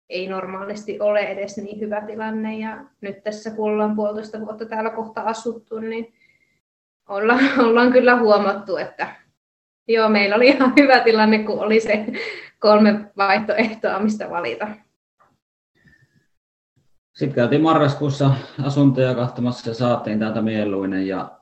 ei 0.08 0.28
normaalisti 0.28 1.00
ole 1.00 1.20
edes 1.20 1.56
niin 1.56 1.80
hyvä 1.80 2.00
tilanne. 2.00 2.58
Ja 2.58 2.84
nyt 3.00 3.22
tässä, 3.22 3.50
kun 3.50 3.70
ollaan 3.70 3.96
puolitoista 3.96 4.40
vuotta 4.40 4.66
täällä 4.66 4.90
kohta 4.90 5.20
asuttu, 5.20 5.78
niin 5.78 6.12
ollaan, 7.08 7.40
ollaan 7.66 7.92
kyllä 7.92 8.16
huomattu, 8.16 8.76
että 8.76 9.06
joo, 9.88 10.08
meillä 10.08 10.36
oli 10.36 10.46
ihan 10.46 10.72
hyvä 10.80 11.00
tilanne, 11.00 11.38
kun 11.38 11.60
oli 11.60 11.80
se 11.80 12.06
kolme 12.58 13.00
vaihtoehtoa, 13.16 13.98
mistä 13.98 14.30
valita. 14.30 14.68
Sitten 17.20 17.34
käytiin 17.34 17.62
marraskuussa 17.62 18.30
asuntoja 18.62 19.14
kahtamassa 19.14 19.70
ja 19.70 19.74
saatiin 19.74 20.18
täältä 20.18 20.42
mieluinen 20.42 21.06
ja 21.06 21.40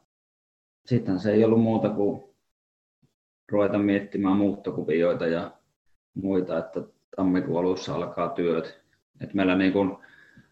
sitten 0.87 1.21
se 1.21 1.33
ei 1.33 1.45
ollut 1.45 1.63
muuta 1.63 1.89
kuin 1.89 2.23
ruveta 3.53 3.79
miettimään 3.79 4.37
muuttokuvioita 4.37 5.27
ja 5.27 5.51
muita, 6.15 6.59
että 6.59 6.81
tammikuun 7.17 7.61
alussa 7.61 7.95
alkaa 7.95 8.29
työt. 8.29 8.81
Et 9.21 9.35
meillä 9.35 9.57
niin 9.57 9.73
kun 9.73 9.99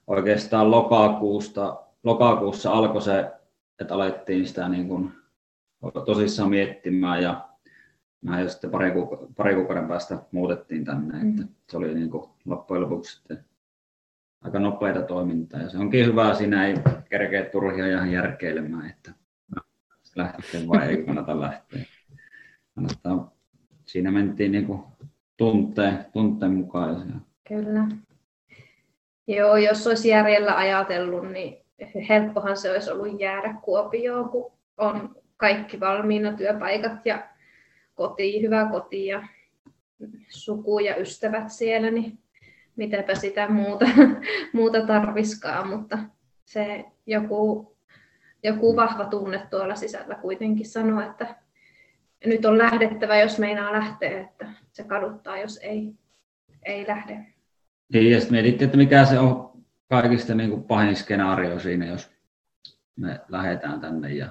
oikeastaan 0.06 0.70
lokakuusta, 0.70 1.82
lokakuussa 2.04 2.72
alkoi 2.72 3.02
se, 3.02 3.30
että 3.78 3.94
alettiin 3.94 4.46
sitä 4.46 4.68
niin 4.68 4.88
kun 4.88 5.12
tosissaan 6.06 6.50
miettimään 6.50 7.22
ja 7.22 7.48
mä 8.20 8.40
jo 8.40 8.48
sitten 8.48 8.70
pari 9.36 9.54
kuukauden 9.54 9.88
päästä 9.88 10.18
muutettiin 10.32 10.84
tänne, 10.84 11.22
mm. 11.22 11.30
että 11.30 11.52
se 11.70 11.76
oli 11.76 11.94
niin 11.94 12.10
kuin 12.10 12.30
loppujen 12.44 12.82
lopuksi 12.82 13.16
sitten 13.16 13.44
aika 14.42 14.58
nopeita 14.58 15.02
toimintaa 15.02 15.60
ja 15.60 15.68
se 15.68 15.78
onkin 15.78 16.06
hyvä, 16.06 16.34
siinä 16.34 16.66
ei 16.66 16.74
kerkeä 17.10 17.44
turhia 17.44 17.86
ihan 17.86 18.12
järkeilemään, 18.12 18.90
että 18.90 19.12
lähtee 20.16 20.68
vai 20.68 20.88
ei 20.88 21.04
kannata 21.04 21.40
lähteä. 21.40 21.80
Kannattaa, 22.74 23.32
siinä 23.84 24.10
mentiin 24.10 24.52
niin 24.52 24.66
kuin 24.66 24.82
tunteen, 25.36 26.06
tunteen 26.12 26.52
mukaan. 26.52 27.22
Kyllä. 27.48 27.86
Joo, 29.26 29.56
jos 29.56 29.86
olisi 29.86 30.08
järjellä 30.08 30.56
ajatellut, 30.56 31.32
niin 31.32 31.56
helppohan 32.08 32.56
se 32.56 32.72
olisi 32.72 32.90
ollut 32.90 33.20
jäädä 33.20 33.54
Kuopioon, 33.62 34.28
kun 34.28 34.52
on 34.76 35.16
kaikki 35.36 35.80
valmiina 35.80 36.32
työpaikat 36.32 37.06
ja 37.06 37.28
koti, 37.94 38.42
hyvä 38.42 38.68
koti 38.70 39.06
ja 39.06 39.28
suku 40.28 40.78
ja 40.78 40.96
ystävät 40.96 41.50
siellä, 41.50 41.90
niin 41.90 42.18
mitäpä 42.76 43.14
sitä 43.14 43.48
muuta, 43.48 43.86
muuta 44.52 44.86
tarviskaan, 44.86 45.68
mutta 45.68 45.98
se 46.44 46.84
joku, 47.06 47.76
joku 48.42 48.76
vahva 48.76 49.04
tunne 49.04 49.46
tuolla 49.50 49.74
sisällä 49.74 50.14
kuitenkin 50.14 50.66
sanoo, 50.66 51.00
että 51.00 51.36
nyt 52.24 52.44
on 52.44 52.58
lähdettävä, 52.58 53.16
jos 53.16 53.38
meinaa 53.38 53.72
lähteä, 53.72 54.20
että 54.20 54.52
se 54.72 54.84
kaduttaa, 54.84 55.38
jos 55.38 55.58
ei, 55.62 55.94
ei 56.62 56.86
lähde. 56.88 57.26
Niin, 57.92 58.12
ja 58.12 58.20
sitten 58.20 58.34
mietittiin, 58.34 58.66
että 58.66 58.78
mikä 58.78 59.04
se 59.04 59.18
on 59.18 59.62
kaikista 59.88 60.34
niin 60.34 60.50
kuin 60.50 60.64
pahin 60.64 60.96
skenaario 60.96 61.60
siinä, 61.60 61.86
jos 61.86 62.10
me 62.96 63.20
lähdetään 63.28 63.80
tänne 63.80 64.14
ja 64.14 64.28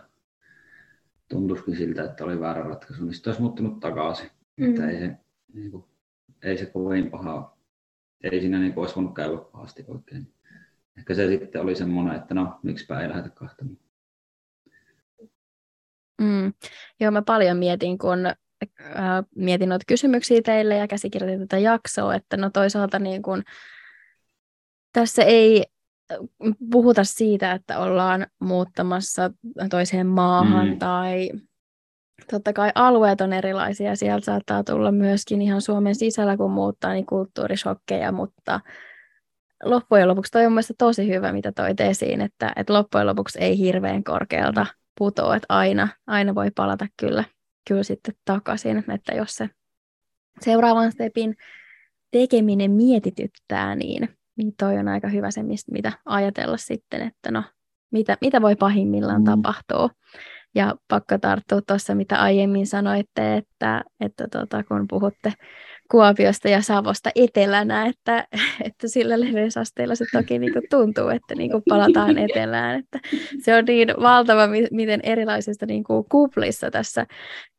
tuntuisikin 1.30 1.78
siltä, 1.78 2.04
että 2.04 2.24
oli 2.24 2.40
väärä 2.40 2.64
ratkaisu, 2.64 3.04
niin 3.04 3.14
sitten 3.14 3.32
olisi 3.32 3.42
muuttunut 3.42 3.80
takaisin. 3.80 4.30
Mm. 4.58 4.70
Että 4.70 4.90
ei, 4.90 5.00
se, 5.00 5.12
niin 5.54 5.72
kuin, 5.72 5.86
ei 6.44 6.58
se 6.58 6.66
kovin 6.66 7.12
paha, 7.12 7.55
ei 8.24 8.42
siinä 8.42 8.60
niin 8.60 8.74
olisi 8.76 8.96
voinut 8.96 9.16
käydä 9.16 9.38
pahasti 9.38 9.86
oikein. 9.88 10.34
Ehkä 10.98 11.14
se 11.14 11.28
sitten 11.28 11.62
oli 11.62 11.76
semmoinen, 11.76 12.16
että 12.16 12.34
no, 12.34 12.60
miksipä 12.64 13.00
ei 13.00 13.10
lähdetä 13.10 13.30
kahtamaan. 13.30 13.78
Mm. 16.22 16.54
Joo, 17.00 17.12
mä 17.12 17.22
paljon 17.22 17.58
mietin, 17.58 17.98
kun 17.98 18.26
äh, 18.26 18.36
mietin 19.36 19.70
noita 19.70 19.86
kysymyksiä 19.88 20.42
teille 20.42 20.76
ja 20.76 20.88
käsikirjoitin 20.88 21.40
tätä 21.40 21.58
jaksoa, 21.58 22.16
että 22.16 22.38
no 22.38 22.50
toisaalta 22.50 23.00
niin 23.00 23.22
kun, 23.22 23.44
tässä 24.94 25.24
ei 25.24 25.64
puhuta 26.72 27.04
siitä, 27.04 27.52
että 27.52 27.80
ollaan 27.80 28.28
muuttamassa 28.40 29.32
toiseen 29.70 30.08
maahan 30.08 30.68
mm. 30.68 30.80
tai 30.80 31.30
totta 32.32 32.54
kai 32.54 32.72
alueet 32.76 33.22
on 33.22 33.34
erilaisia. 33.34 33.96
Sieltä 33.96 34.26
saattaa 34.26 34.64
tulla 34.64 34.92
myöskin 34.92 35.42
ihan 35.42 35.62
Suomen 35.62 35.96
sisällä, 35.96 36.38
kun 36.38 36.52
muuttaa, 36.52 36.94
niin 36.94 37.06
kulttuurishokkeja, 37.06 38.12
mutta 38.12 38.60
loppujen 39.64 40.08
lopuksi 40.08 40.32
toi 40.32 40.46
on 40.46 40.52
mielestäni 40.52 40.76
tosi 40.78 41.08
hyvä, 41.08 41.34
mitä 41.34 41.52
toit 41.52 41.80
esiin, 41.80 42.22
että, 42.22 42.54
että 42.56 42.74
loppujen 42.74 43.08
lopuksi 43.08 43.40
ei 43.40 43.58
hirveän 43.58 44.04
korkealta 44.04 44.66
putoa, 44.98 45.36
että 45.36 45.46
aina, 45.50 45.88
aina 46.08 46.36
voi 46.36 46.52
palata 46.56 46.88
kyllä, 46.98 47.24
kyllä 47.68 47.84
sitten 47.84 48.16
takaisin, 48.26 48.84
että 48.94 49.14
jos 49.14 49.36
se 49.36 49.50
seuraavan 50.42 50.92
stepin 50.92 51.36
tekeminen 52.12 52.72
mietityttää, 52.72 53.76
niin 53.76 54.10
niin 54.38 54.54
toi 54.60 54.78
on 54.78 54.88
aika 54.88 55.08
hyvä 55.08 55.32
se, 55.32 55.44
mistä, 55.44 55.72
mitä 55.72 55.92
ajatella 56.06 56.58
sitten, 56.58 57.02
että 57.02 57.32
no, 57.32 57.44
mitä, 57.92 58.18
mitä 58.22 58.42
voi 58.42 58.56
pahimmillaan 58.56 59.22
mm. 59.22 59.26
tapahtua. 59.26 59.90
Ja 60.56 60.76
pakko 60.88 61.18
tarttua 61.18 61.62
tuossa, 61.62 61.96
mitä 61.96 62.18
aiemmin 62.18 62.68
sanoitte, 62.68 63.38
että, 63.38 63.84
että 64.00 64.28
tota, 64.32 64.64
kun 64.64 64.86
puhutte 64.90 65.34
Kuopiosta 65.92 66.50
ja 66.50 66.62
Savosta 66.62 67.10
etelänä, 67.16 67.86
että, 67.86 68.28
että 68.66 68.88
sillä 68.88 69.20
leveysasteella 69.20 69.96
se 69.96 70.06
toki 70.12 70.40
niin 70.40 70.54
kuin 70.54 70.66
tuntuu, 70.70 71.10
että 71.10 71.36
niin 71.36 71.52
kuin 71.52 71.64
palataan 71.70 72.18
etelään. 72.18 72.80
Että 72.80 73.00
se 73.44 73.56
on 73.56 73.66
niin 73.66 73.88
valtava, 74.02 74.48
miten 74.72 75.00
erilaisista 75.04 75.66
niin 75.66 75.84
kuin 75.84 76.06
kuplissa 76.12 76.72
tässä, 76.72 77.06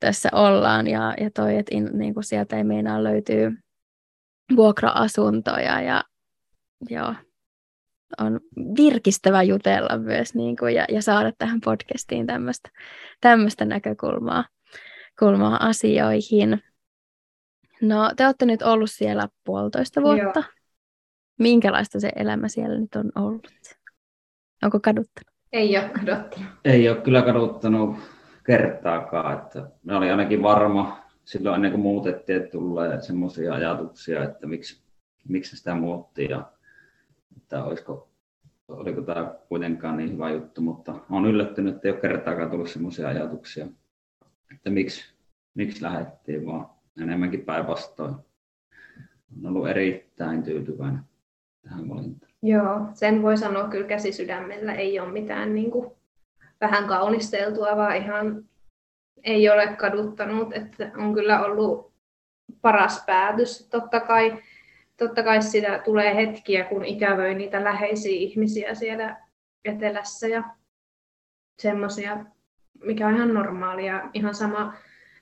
tässä 0.00 0.28
ollaan. 0.32 0.86
Ja, 0.86 1.14
ja 1.20 1.30
toi, 1.30 1.56
että 1.56 1.74
in, 1.74 1.90
niin 1.92 2.14
kuin 2.14 2.24
sieltä 2.24 2.56
ei 2.56 2.64
meinaa 2.64 3.04
löytyy 3.04 3.52
vuokra-asuntoja 4.56 5.80
ja, 5.80 6.04
joo, 6.90 7.14
on 8.20 8.40
virkistävä 8.76 9.42
jutella 9.42 9.98
myös 9.98 10.34
niin 10.34 10.56
kuin, 10.56 10.75
ja, 10.75 10.84
ja 10.88 11.02
saada 11.02 11.32
tähän 11.38 11.60
podcastiin 11.64 12.26
tämmöistä 13.20 13.64
näkökulmaa 13.64 14.44
kulmaa 15.18 15.66
asioihin. 15.66 16.62
No, 17.82 18.12
te 18.16 18.26
olette 18.26 18.46
nyt 18.46 18.62
ollut 18.62 18.90
siellä 18.90 19.28
puolitoista 19.44 20.02
vuotta. 20.02 20.40
Joo. 20.40 20.44
Minkälaista 21.38 22.00
se 22.00 22.10
elämä 22.16 22.48
siellä 22.48 22.78
nyt 22.78 22.94
on 22.94 23.12
ollut? 23.14 23.48
Onko 24.62 24.80
kaduttanut? 24.80 25.36
Ei 25.52 25.78
ole 25.78 25.88
kaduttanut. 25.88 26.50
Ei 26.64 26.88
ole 26.88 27.00
kyllä 27.00 27.22
kaduttanut 27.22 27.96
kertaakaan. 28.46 29.38
Että 29.38 29.70
me 29.82 29.96
oli 29.96 30.10
ainakin 30.10 30.42
varma 30.42 30.98
silloin 31.25 31.54
ennen 31.54 31.70
kuin 31.70 31.80
muutettiin, 31.80 32.38
että 32.38 32.50
tulee 32.50 33.00
semmoisia 33.00 33.54
ajatuksia, 33.54 34.25
että 34.25 34.46
miksi, 34.46 34.82
miksi 35.28 35.56
sitä 35.56 35.75
muuttiin 35.75 36.30
ja 36.30 36.52
että 37.36 37.64
olisiko, 37.64 38.08
oliko 38.68 39.00
tämä 39.00 39.34
kuitenkaan 39.48 39.96
niin 39.96 40.12
hyvä 40.12 40.30
juttu, 40.30 40.60
mutta 40.60 40.94
olen 41.10 41.30
yllättynyt, 41.30 41.74
että 41.74 41.88
ei 41.88 41.92
ole 41.92 42.00
kertaakaan 42.00 42.50
tullut 42.50 42.70
semmoisia 42.70 43.08
ajatuksia, 43.08 43.66
että 44.54 44.70
miksi, 44.70 45.14
miksi 45.54 45.82
lähdettiin, 45.82 46.46
vaan 46.46 46.70
enemmänkin 47.02 47.44
päinvastoin. 47.44 48.14
Olen 49.38 49.46
ollut 49.46 49.68
erittäin 49.68 50.42
tyytyväinen 50.42 51.00
tähän 51.62 51.88
valintaan. 51.88 52.32
Joo, 52.42 52.80
sen 52.94 53.22
voi 53.22 53.36
sanoa 53.36 53.68
kyllä 53.68 53.86
käsi 53.86 54.12
sydämellä. 54.12 54.74
Ei 54.74 55.00
ole 55.00 55.12
mitään 55.12 55.54
niin 55.54 55.70
kuin, 55.70 55.90
vähän 56.60 56.88
kaunisteltua, 56.88 57.76
vaan 57.76 57.96
ihan 57.96 58.44
ei 59.24 59.50
ole 59.50 59.66
kaduttanut. 59.66 60.52
Että 60.52 60.90
on 60.96 61.14
kyllä 61.14 61.44
ollut 61.44 61.92
paras 62.62 63.04
päätös. 63.06 63.68
Totta 63.70 64.00
kai, 64.00 64.42
totta 64.96 65.22
kai 65.22 65.42
sitä 65.42 65.82
tulee 65.84 66.14
hetkiä, 66.14 66.64
kun 66.64 66.84
ikävöi 66.84 67.34
niitä 67.34 67.64
läheisiä 67.64 68.12
ihmisiä 68.12 68.74
siellä 68.74 69.16
etelässä 69.64 70.28
ja 70.28 70.44
semmoisia, 71.58 72.24
mikä 72.84 73.08
on 73.08 73.14
ihan 73.14 73.34
normaalia. 73.34 74.10
Ihan 74.14 74.34
sama, 74.34 74.74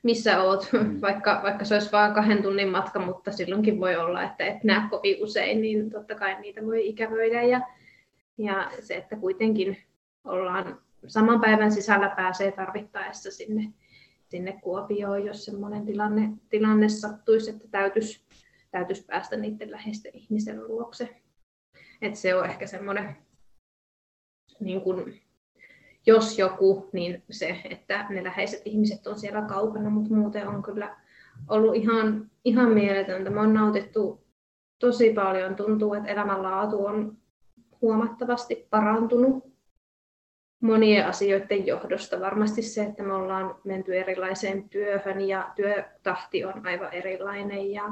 missä 0.02 0.42
oot, 0.42 0.68
mm. 0.72 1.00
vaikka, 1.00 1.40
vaikka 1.42 1.64
se 1.64 1.74
olisi 1.74 1.92
vain 1.92 2.14
kahden 2.14 2.42
tunnin 2.42 2.68
matka, 2.68 2.98
mutta 2.98 3.32
silloinkin 3.32 3.80
voi 3.80 3.96
olla, 3.96 4.22
että 4.22 4.44
et 4.44 4.64
näe 4.64 4.82
kovin 4.90 5.22
usein, 5.22 5.60
niin 5.60 5.90
totta 5.90 6.14
kai 6.14 6.40
niitä 6.40 6.66
voi 6.66 6.88
ikävöidä. 6.88 7.42
Ja, 7.42 7.60
ja 8.38 8.70
se, 8.80 8.94
että 8.94 9.16
kuitenkin 9.16 9.76
ollaan 10.24 10.78
saman 11.06 11.40
päivän 11.40 11.72
sisällä 11.72 12.08
pääsee 12.08 12.52
tarvittaessa 12.52 13.30
sinne, 13.30 13.72
sinne 14.28 14.58
Kuopioon, 14.62 15.26
jos 15.26 15.44
sellainen 15.44 15.86
tilanne, 15.86 16.30
tilanne 16.48 16.88
sattuisi, 16.88 17.50
että 17.50 17.68
täytyisi, 17.70 18.20
täytyisi 18.74 19.04
päästä 19.04 19.36
niiden 19.36 19.70
läheisten 19.70 20.12
ihmisen 20.14 20.68
luokse. 20.68 21.16
Et 22.02 22.16
se 22.16 22.34
on 22.34 22.44
ehkä 22.44 22.66
semmoinen 22.66 23.16
niin 24.60 24.80
kuin 24.80 25.20
jos 26.06 26.38
joku, 26.38 26.88
niin 26.92 27.22
se, 27.30 27.60
että 27.70 28.06
ne 28.10 28.24
läheiset 28.24 28.62
ihmiset 28.64 29.06
on 29.06 29.18
siellä 29.18 29.42
kaukana, 29.42 29.90
mutta 29.90 30.14
muuten 30.14 30.48
on 30.48 30.62
kyllä 30.62 30.96
ollut 31.48 31.74
ihan, 31.74 32.30
ihan 32.44 32.70
mieletöntä. 32.70 33.30
Me 33.30 33.40
on 33.40 33.54
nautittu 33.54 34.26
tosi 34.78 35.12
paljon. 35.12 35.56
Tuntuu, 35.56 35.94
että 35.94 36.08
elämänlaatu 36.08 36.86
on 36.86 37.16
huomattavasti 37.82 38.66
parantunut 38.70 39.44
monien 40.62 41.06
asioiden 41.06 41.66
johdosta. 41.66 42.20
Varmasti 42.20 42.62
se, 42.62 42.82
että 42.82 43.02
me 43.02 43.14
ollaan 43.14 43.54
menty 43.64 43.98
erilaiseen 43.98 44.68
työhön 44.68 45.20
ja 45.20 45.52
työtahti 45.56 46.44
on 46.44 46.66
aivan 46.66 46.92
erilainen 46.92 47.72
ja, 47.72 47.84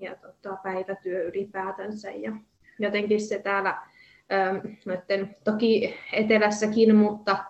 ja 0.00 0.16
tota, 0.16 0.56
päivätyö 0.62 1.22
ylipäätänsä. 1.22 2.10
Ja 2.10 2.32
jotenkin 2.78 3.20
se 3.20 3.38
täällä 3.38 3.78
noiden, 4.86 5.36
toki 5.44 5.94
etelässäkin, 6.12 6.96
mutta 6.96 7.44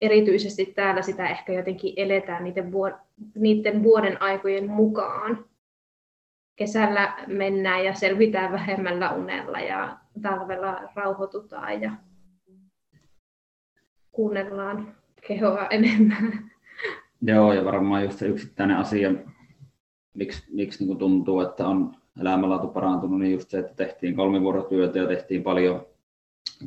erityisesti 0.00 0.66
täällä 0.66 1.02
sitä 1.02 1.28
ehkä 1.28 1.52
jotenkin 1.52 1.94
eletään 1.96 2.44
niiden, 2.44 2.72
vuod- 2.72 3.00
niiden 3.34 3.82
vuoden 3.82 4.22
aikojen 4.22 4.70
mukaan. 4.70 5.44
Kesällä 6.56 7.16
mennään 7.26 7.84
ja 7.84 7.94
selvitään 7.94 8.52
vähemmällä 8.52 9.10
unella 9.10 9.60
ja 9.60 9.98
talvella 10.22 10.80
rauhoitutaan 10.94 11.82
ja 11.82 11.90
kuunnellaan 14.12 14.94
kehoa 15.28 15.66
enemmän. 15.70 16.50
Joo, 17.22 17.52
ja 17.52 17.64
varmaan 17.64 18.04
just 18.04 18.18
se 18.18 18.26
yksittäinen 18.26 18.76
asia, 18.76 19.10
miksi, 20.14 20.44
miksi 20.50 20.84
niin 20.84 20.98
tuntuu, 20.98 21.40
että 21.40 21.66
on 21.66 21.96
elämänlaatu 22.20 22.68
parantunut, 22.68 23.20
niin 23.20 23.32
just 23.32 23.50
se, 23.50 23.58
että 23.58 23.74
tehtiin 23.74 24.16
kolmivuorotyötä 24.16 24.98
ja 24.98 25.06
tehtiin 25.06 25.42
paljon 25.42 25.86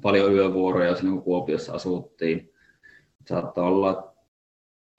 paljon 0.01 0.33
yövuoroja 0.33 0.95
silloin, 0.95 1.15
kun 1.15 1.23
Kuopiossa 1.23 1.73
asuttiin. 1.73 2.53
Saattaa 3.25 3.67
olla, 3.67 3.91
että 3.91 4.03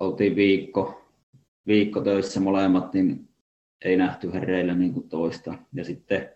oltiin 0.00 0.36
viikko, 0.36 1.04
viikko 1.66 2.00
töissä 2.00 2.40
molemmat, 2.40 2.94
niin 2.94 3.28
ei 3.84 3.96
nähty 3.96 4.32
hereillä 4.32 4.74
niin 4.74 4.94
kuin 4.94 5.08
toista. 5.08 5.54
Ja 5.72 5.84
sitten 5.84 6.28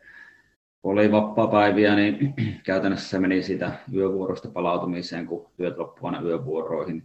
kun 0.82 0.92
oli 0.92 1.12
vapaa-päiviä, 1.12 1.94
niin 1.94 2.34
käytännössä 2.66 3.08
se 3.08 3.18
meni 3.18 3.42
siitä 3.42 3.72
yövuorosta 3.94 4.48
palautumiseen, 4.48 5.26
kun 5.26 5.50
työt 5.56 5.78
loppuvat 5.78 6.14
aina 6.14 6.28
yövuoroihin. 6.28 7.02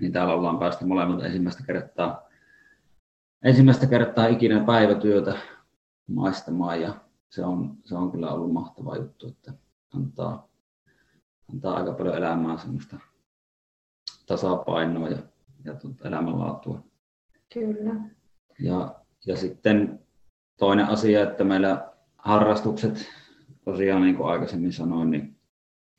Niin 0.00 0.12
täällä 0.12 0.34
ollaan 0.34 0.58
päästy 0.58 0.84
molemmat 0.84 1.24
ensimmäistä 1.24 1.62
kertaa, 1.66 2.28
ensimmäistä 3.44 3.86
kertaa 3.86 4.26
ikinä 4.26 4.64
päivätyötä 4.64 5.38
maistamaan 6.06 6.80
ja 6.80 6.94
se 7.30 7.44
on, 7.44 7.76
se 7.84 7.94
on 7.94 8.10
kyllä 8.12 8.32
ollut 8.32 8.52
mahtava 8.52 8.96
juttu, 8.96 9.28
että 9.28 9.52
antaa, 9.94 10.48
antaa 11.52 11.76
aika 11.76 11.92
paljon 11.92 12.16
elämään 12.16 12.58
semmoista 12.58 12.96
tasapainoa 14.26 15.08
ja, 15.08 15.18
ja 15.64 15.74
tuota 15.74 16.08
elämänlaatua. 16.08 16.82
Kyllä. 17.54 17.94
Ja, 18.58 18.94
ja 19.26 19.36
sitten 19.36 20.06
toinen 20.56 20.86
asia, 20.86 21.22
että 21.22 21.44
meillä 21.44 21.92
harrastukset, 22.16 23.08
tosiaan 23.64 24.02
niin 24.02 24.16
kuin 24.16 24.28
aikaisemmin 24.28 24.72
sanoin, 24.72 25.10
niin 25.10 25.36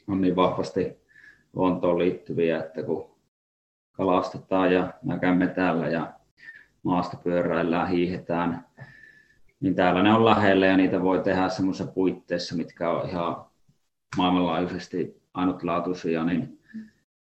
on 0.08 0.22
niin 0.22 0.36
vahvasti 0.36 0.98
luontoon 1.54 2.00
liittyviä, 2.00 2.64
että 2.64 2.84
kun 2.84 3.18
kalastetaan 3.92 4.74
ja 4.74 4.94
näkämme 5.04 5.48
täällä 5.48 5.88
ja 5.88 6.17
maasta 6.88 7.18
pyöräillään, 7.18 7.88
hiihetään, 7.88 8.66
niin 9.60 9.76
täällä 9.76 10.04
ne 10.04 10.14
on 10.14 10.26
lähellä 10.26 10.66
ja 10.66 10.78
niitä 10.78 11.02
voi 11.02 11.20
tehdä 11.20 11.50
semmoisissa 11.50 11.92
puitteissa, 11.92 12.56
mitkä 12.56 12.90
on 12.90 13.10
ihan 13.10 13.46
maailmanlaajuisesti 14.18 15.22
ainutlaatuisia, 15.34 16.24
niin, 16.24 16.60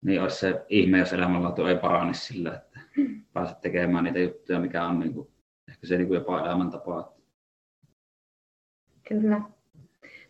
niin 0.02 0.22
olisi 0.22 0.38
se 0.38 0.66
ihme, 0.70 0.98
jos 0.98 1.14
elämänlaatu 1.14 1.66
ei 1.66 1.78
parane 1.78 2.14
sillä, 2.14 2.56
että 2.56 2.80
pääset 3.34 3.62
tekemään 3.62 4.04
niitä 4.04 4.20
juttuja, 4.20 4.60
mikä 4.60 4.86
on 4.86 5.00
niin 5.00 5.14
kuin, 5.14 5.28
ehkä 5.70 5.88
se 5.88 5.98
niin 5.98 6.08
kuin 6.08 6.16
jopa 6.16 6.46
elämäntapa. 6.46 7.14
Kyllä. 9.08 9.42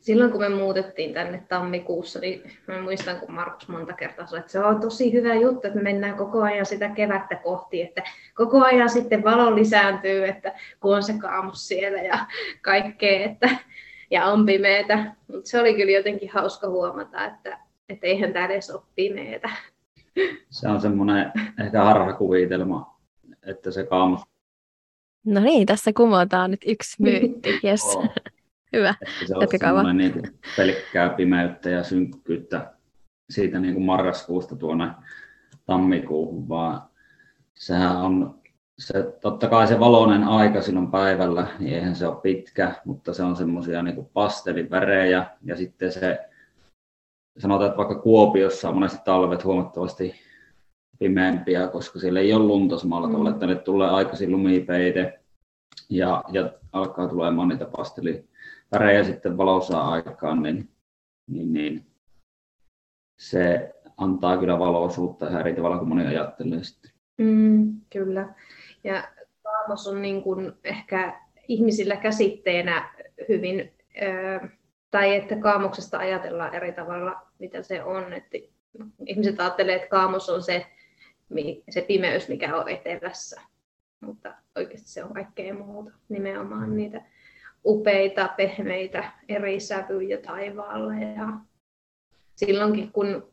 Silloin 0.07 0.31
kun 0.31 0.41
me 0.41 0.49
muutettiin 0.49 1.13
tänne 1.13 1.43
tammikuussa, 1.49 2.19
niin 2.19 2.51
mä 2.67 2.81
muistan, 2.81 3.19
kun 3.19 3.31
Markus 3.31 3.67
monta 3.67 3.93
kertaa 3.93 4.25
sanoi, 4.25 4.39
että 4.39 4.51
se 4.51 4.59
on 4.59 4.79
tosi 4.79 5.13
hyvä 5.13 5.35
juttu, 5.35 5.67
että 5.67 5.79
me 5.79 5.83
mennään 5.83 6.17
koko 6.17 6.41
ajan 6.41 6.65
sitä 6.65 6.89
kevättä 6.89 7.35
kohti, 7.35 7.81
että 7.81 8.03
koko 8.35 8.63
ajan 8.63 8.89
sitten 8.89 9.23
valo 9.23 9.55
lisääntyy, 9.55 10.25
että 10.25 10.53
kun 10.79 10.95
on 10.95 11.03
se 11.03 11.13
kaamus 11.13 11.67
siellä 11.67 12.01
ja 12.01 12.25
kaikkea, 12.61 13.25
että 13.25 13.49
ja 14.11 14.25
on 14.25 14.45
pimeätä. 14.45 15.15
Mutta 15.27 15.49
se 15.49 15.59
oli 15.59 15.73
kyllä 15.73 15.91
jotenkin 15.91 16.29
hauska 16.33 16.69
huomata, 16.69 17.25
että 17.25 17.59
et 17.89 17.99
eihän 18.01 18.33
tämä 18.33 18.45
edes 18.45 18.69
ole 18.69 18.81
pimeätä. 18.95 19.49
Se 20.49 20.67
on 20.67 20.81
semmoinen 20.81 21.31
ehkä 21.65 21.83
harhakuvitelma, 21.83 22.99
että 23.45 23.71
se 23.71 23.83
kaamus... 23.83 24.21
No 25.25 25.39
niin, 25.39 25.65
tässä 25.65 25.91
kumotaan 25.93 26.51
nyt 26.51 26.61
yksi 26.67 27.01
myytti. 27.01 27.59
Yes. 27.65 27.97
Hyvä. 28.73 28.89
Että 28.89 29.25
se 29.27 29.35
on 29.35 29.47
semmoinen 29.59 29.97
niin 29.97 30.39
pelkkää 30.57 31.09
pimeyttä 31.09 31.69
ja 31.69 31.83
synkkyyttä 31.83 32.73
siitä 33.29 33.59
niin 33.59 33.73
kuin 33.73 33.85
marraskuusta 33.85 34.55
tuonne 34.55 34.87
tammikuuhun, 35.65 36.49
vaan 36.49 36.81
sehän 37.55 37.97
on 37.97 38.39
se, 38.79 39.17
totta 39.21 39.47
kai 39.47 39.67
se 39.67 39.79
valoinen 39.79 40.23
aika 40.23 40.61
silloin 40.61 40.91
päivällä, 40.91 41.47
niin 41.59 41.73
eihän 41.73 41.95
se 41.95 42.07
ole 42.07 42.21
pitkä, 42.21 42.75
mutta 42.85 43.13
se 43.13 43.23
on 43.23 43.35
semmoisia 43.35 43.83
niin 43.83 44.09
pastelivärejä 44.13 45.25
ja 45.43 45.57
sitten 45.57 45.91
se, 45.91 46.19
sanotaan, 47.37 47.67
että 47.67 47.77
vaikka 47.77 47.99
Kuopiossa 47.99 48.69
on 48.69 48.75
monesti 48.75 48.99
talvet 49.05 49.43
huomattavasti 49.43 50.15
pimeämpiä, 50.99 51.67
koska 51.67 51.99
siellä 51.99 52.19
ei 52.19 52.33
ole 52.33 52.43
lunta 52.43 52.77
samalla 52.77 53.07
mm. 53.07 53.11
tavalla, 53.11 53.31
että 53.31 53.47
ne 53.47 53.55
tulee 53.55 53.89
aikaisin 53.89 54.31
lumipeite 54.31 55.19
ja, 55.89 56.23
ja 56.31 56.51
alkaa 56.71 57.07
tulemaan 57.07 57.47
niitä 57.47 57.65
pastelivärejä 58.69 59.03
sitten 59.03 59.37
valosaa 59.37 59.91
aikaan, 59.91 60.43
niin, 60.43 60.69
niin, 61.27 61.53
niin 61.53 61.85
se 63.19 63.73
antaa 63.97 64.37
kyllä 64.37 64.59
valoisuutta 64.59 65.27
ihan 65.27 65.41
eri 65.41 65.55
tavalla 65.55 65.77
kuin 65.77 65.89
moni 65.89 66.07
ajattelee 66.07 66.63
sitten. 66.63 66.91
Mm, 67.17 67.81
kyllä. 67.89 68.33
Ja 68.83 69.07
kaamos 69.43 69.87
on 69.87 70.01
niin 70.01 70.23
kuin 70.23 70.53
ehkä 70.63 71.21
ihmisillä 71.47 71.95
käsitteenä 71.95 72.93
hyvin, 73.29 73.73
tai 74.91 75.15
että 75.15 75.35
kaamoksesta 75.35 75.97
ajatellaan 75.97 76.55
eri 76.55 76.73
tavalla, 76.73 77.21
mitä 77.39 77.61
se 77.61 77.83
on. 77.83 78.13
Että 78.13 78.37
ihmiset 79.05 79.39
ajattelee, 79.39 79.75
että 79.75 79.87
kaamos 79.87 80.29
on 80.29 80.43
se, 80.43 80.65
se 81.69 81.81
pimeys, 81.81 82.29
mikä 82.29 82.55
on 82.55 82.69
etelässä. 82.69 83.41
Mutta 83.99 84.33
oikeasti 84.55 84.89
se 84.89 85.03
on 85.03 85.13
kaikkea 85.13 85.53
muuta. 85.53 85.91
Nimenomaan 86.09 86.75
niitä 86.75 87.01
upeita, 87.65 88.29
pehmeitä 88.37 89.11
eri 89.29 89.59
sävyjä 89.59 90.17
taivaalla. 90.17 90.93
Ja 90.93 91.27
silloinkin, 92.35 92.91
kun 92.91 93.29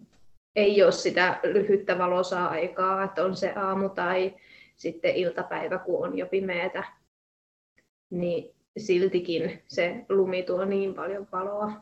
ei 0.57 0.83
ole 0.83 0.93
sitä 0.93 1.41
lyhyttä 1.43 1.99
valosaa 1.99 2.49
aikaa, 2.49 3.05
että 3.05 3.25
on 3.25 3.37
se 3.37 3.53
aamu 3.53 3.89
tai 3.89 4.35
sitten 4.77 5.17
iltapäivä, 5.17 5.79
kun 5.79 6.07
on 6.07 6.19
jo 6.19 6.27
pimeätä, 6.27 6.85
niin 8.11 8.55
siltikin 8.79 9.63
se 9.69 10.05
lumi 10.09 10.43
tuo 10.43 10.65
niin 10.65 10.95
paljon 10.95 11.29
valoa. 11.33 11.73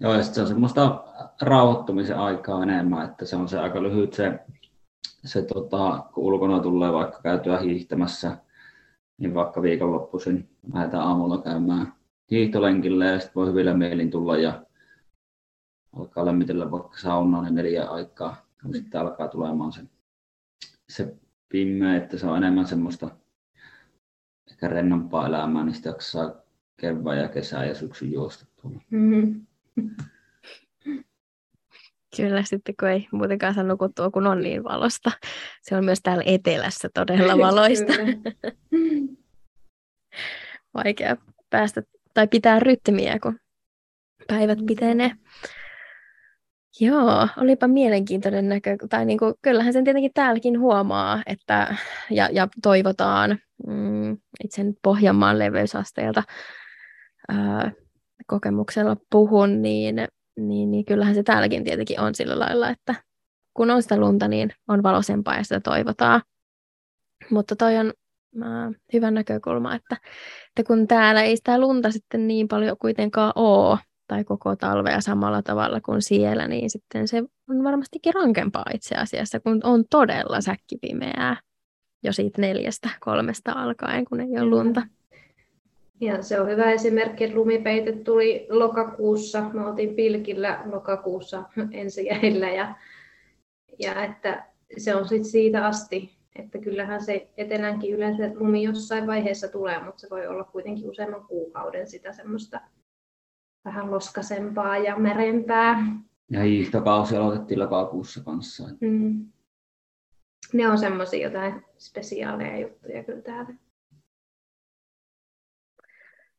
Joo, 0.00 0.14
ja 0.14 0.22
se 0.22 0.40
on 0.40 0.46
semmoista 0.46 1.04
rauhoittumisen 1.40 2.18
aikaa 2.18 2.62
enemmän, 2.62 3.10
että 3.10 3.24
se 3.24 3.36
on 3.36 3.48
se 3.48 3.58
aika 3.58 3.82
lyhyt 3.82 4.14
se, 4.14 4.38
se 5.24 5.42
tota, 5.42 6.04
kun 6.14 6.24
ulkona 6.24 6.60
tulee 6.60 6.92
vaikka 6.92 7.22
käytyä 7.22 7.58
hiihtämässä, 7.58 8.36
niin 9.18 9.34
vaikka 9.34 9.62
viikonloppuisin 9.62 10.48
lähdetään 10.72 11.02
aamulla 11.02 11.42
käymään 11.42 11.92
hiihtolenkille 12.30 13.06
ja 13.06 13.18
sitten 13.18 13.34
voi 13.34 13.46
hyvillä 13.48 13.74
mielin 13.74 14.10
tulla 14.10 14.36
ja 14.36 14.66
alkaa 15.92 16.26
lämmitellä 16.26 16.70
vaikka 16.70 16.98
saunaa 16.98 17.42
niin 17.42 17.54
neljä 17.54 17.84
aikaa, 17.84 18.46
kun 18.62 18.74
sitten 18.74 19.00
alkaa 19.00 19.28
tulemaan 19.28 19.72
se, 19.72 19.82
se 20.88 21.16
pimeä, 21.48 21.96
että 21.96 22.18
se 22.18 22.26
on 22.26 22.36
enemmän 22.36 22.66
semmoista 22.66 23.10
ehkä 24.50 24.68
rennompaa 24.68 25.26
elämää, 25.26 25.64
niin 25.64 25.74
sitä 25.74 25.88
jaksaa 25.88 26.34
kevään 26.76 27.18
ja 27.18 27.28
kesää 27.28 27.64
ja 27.64 27.74
syksyn 27.74 28.12
juosta 28.12 28.46
tuolla. 28.62 28.80
Mm-hmm. 28.90 29.46
Kyllä, 32.16 32.42
sitten 32.42 32.74
kun 32.80 32.88
ei 32.88 33.08
muutenkaan 33.12 33.54
saa 33.54 33.64
nukuttua, 33.64 34.10
kun 34.10 34.26
on 34.26 34.40
niin 34.40 34.64
valosta. 34.64 35.10
Se 35.62 35.76
on 35.76 35.84
myös 35.84 35.98
täällä 36.02 36.22
etelässä 36.26 36.88
todella 36.94 37.38
valoista. 37.38 37.92
Vaikea 40.74 41.16
päästä 41.50 41.82
tai 42.14 42.28
pitää 42.28 42.60
rytmiä, 42.60 43.18
kun 43.22 43.38
päivät 44.28 44.58
pitenee. 44.66 45.10
Joo, 46.80 47.28
olipa 47.36 47.68
mielenkiintoinen 47.68 48.48
näkö, 48.48 48.76
tai 48.90 49.04
niin 49.04 49.18
kuin, 49.18 49.34
kyllähän 49.42 49.72
sen 49.72 49.84
tietenkin 49.84 50.10
täälläkin 50.14 50.60
huomaa, 50.60 51.22
että, 51.26 51.76
ja, 52.10 52.28
ja 52.32 52.48
toivotaan 52.62 53.38
mm, 53.66 54.16
itse 54.44 54.62
Pohjanmaan 54.82 55.38
leveysasteelta 55.38 56.22
ää, 57.28 57.72
kokemuksella 58.26 58.96
puhun, 59.10 59.62
niin, 59.62 60.08
niin, 60.36 60.70
niin 60.70 60.84
kyllähän 60.84 61.14
se 61.14 61.22
täälläkin 61.22 61.64
tietenkin 61.64 62.00
on 62.00 62.14
sillä 62.14 62.38
lailla, 62.38 62.70
että 62.70 62.94
kun 63.54 63.70
on 63.70 63.82
sitä 63.82 63.96
lunta, 63.96 64.28
niin 64.28 64.50
on 64.68 64.82
valoisempaa 64.82 65.36
ja 65.36 65.42
sitä 65.42 65.60
toivotaan. 65.60 66.22
Mutta 67.30 67.56
toi 67.56 67.76
on 67.76 67.92
ää, 68.42 68.72
hyvä 68.92 69.10
näkökulma, 69.10 69.74
että, 69.74 69.96
että 70.48 70.64
kun 70.66 70.86
täällä 70.86 71.22
ei 71.22 71.36
sitä 71.36 71.60
lunta 71.60 71.90
sitten 71.90 72.28
niin 72.28 72.48
paljon 72.48 72.76
kuitenkaan 72.78 73.32
ole, 73.34 73.78
tai 74.08 74.24
koko 74.24 74.56
talvea 74.56 75.00
samalla 75.00 75.42
tavalla 75.42 75.80
kuin 75.80 76.02
siellä, 76.02 76.48
niin 76.48 76.70
sitten 76.70 77.08
se 77.08 77.22
on 77.50 77.64
varmastikin 77.64 78.14
rankempaa 78.14 78.64
itse 78.74 78.94
asiassa, 78.94 79.40
kun 79.40 79.60
on 79.64 79.84
todella 79.90 80.40
säkkipimeää 80.40 81.36
jo 82.02 82.12
siitä 82.12 82.40
neljästä, 82.40 82.90
kolmesta 83.00 83.52
alkaen, 83.52 84.04
kun 84.04 84.20
ei 84.20 84.38
ole 84.40 84.44
lunta. 84.44 84.82
Ja 86.04 86.22
se 86.22 86.40
on 86.40 86.48
hyvä 86.48 86.70
esimerkki, 86.70 87.24
että 87.24 87.36
lumipeite 87.36 87.92
tuli 87.92 88.46
lokakuussa. 88.50 89.50
Me 89.52 89.66
oltiin 89.66 89.94
pilkillä 89.94 90.62
lokakuussa 90.72 91.42
ensijäillä 91.72 92.50
ja, 92.50 92.74
ja 93.78 94.04
että 94.04 94.46
se 94.76 94.94
on 94.94 95.08
sitten 95.08 95.30
siitä 95.30 95.66
asti, 95.66 96.14
että 96.36 96.58
kyllähän 96.58 97.04
se 97.04 97.28
etelänkin 97.36 97.94
yleensä 97.94 98.30
lumi 98.34 98.62
jossain 98.62 99.06
vaiheessa 99.06 99.48
tulee, 99.48 99.84
mutta 99.84 100.00
se 100.00 100.10
voi 100.10 100.26
olla 100.26 100.44
kuitenkin 100.44 100.90
useamman 100.90 101.26
kuukauden 101.26 101.86
sitä 101.90 102.12
semmoista 102.12 102.60
vähän 103.64 103.90
loskasempaa 103.90 104.78
ja 104.78 104.96
merempää. 104.96 105.86
Ja 106.30 106.42
hiihtokausi 106.42 107.16
aloitettiin 107.16 107.60
lokakuussa 107.60 108.24
kanssa. 108.24 108.64
Mm. 108.80 109.26
Ne 110.52 110.68
on 110.68 110.78
semmoisia 110.78 111.28
jotain 111.28 111.64
spesiaaleja 111.78 112.60
juttuja 112.60 113.04
kyllä 113.04 113.22
täällä. 113.22 113.54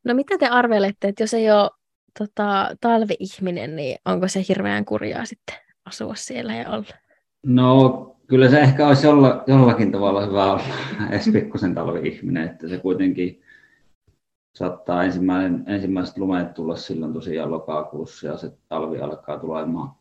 No 0.06 0.14
mitä 0.14 0.38
te 0.38 0.48
arvelette, 0.48 1.08
että 1.08 1.24
jos 1.24 1.34
ei 1.34 1.52
ole 1.52 1.72
tota, 2.20 2.76
talvi-ihminen, 2.82 3.76
niin 3.76 3.98
onko 4.06 4.28
se 4.28 4.42
hirveän 4.50 4.86
kurjaa 4.86 5.26
sitten 5.26 5.56
asua 5.86 6.16
siellä 6.16 6.56
ja 6.56 6.70
olla? 6.70 6.86
No 7.46 8.16
kyllä 8.28 8.50
se 8.50 8.60
ehkä 8.60 8.88
olisi 8.88 9.08
jolla, 9.08 9.44
jollakin 9.48 9.92
tavalla 9.92 10.26
hyvä 10.26 10.52
olla 10.52 10.64
edes 11.12 11.30
pikkusen 11.34 11.76
talvi-ihminen, 11.76 12.44
että 12.44 12.68
se 12.68 12.78
kuitenkin 12.78 13.42
saattaa 14.56 15.04
ensimmäinen, 15.04 15.64
ensimmäiset 15.68 16.18
lumeet 16.18 16.54
tulla 16.54 16.76
silloin 16.76 17.14
tosiaan 17.14 17.52
lokakuussa 17.52 18.28
ja 18.28 18.38
se 18.38 18.52
talvi 18.68 19.00
alkaa 19.00 19.40
tulemaan 19.40 19.92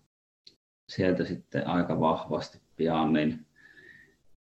sieltä 0.89 1.25
sitten 1.25 1.67
aika 1.67 2.01
vahvasti 2.01 2.61
pian. 2.77 3.13
Niin, 3.13 3.47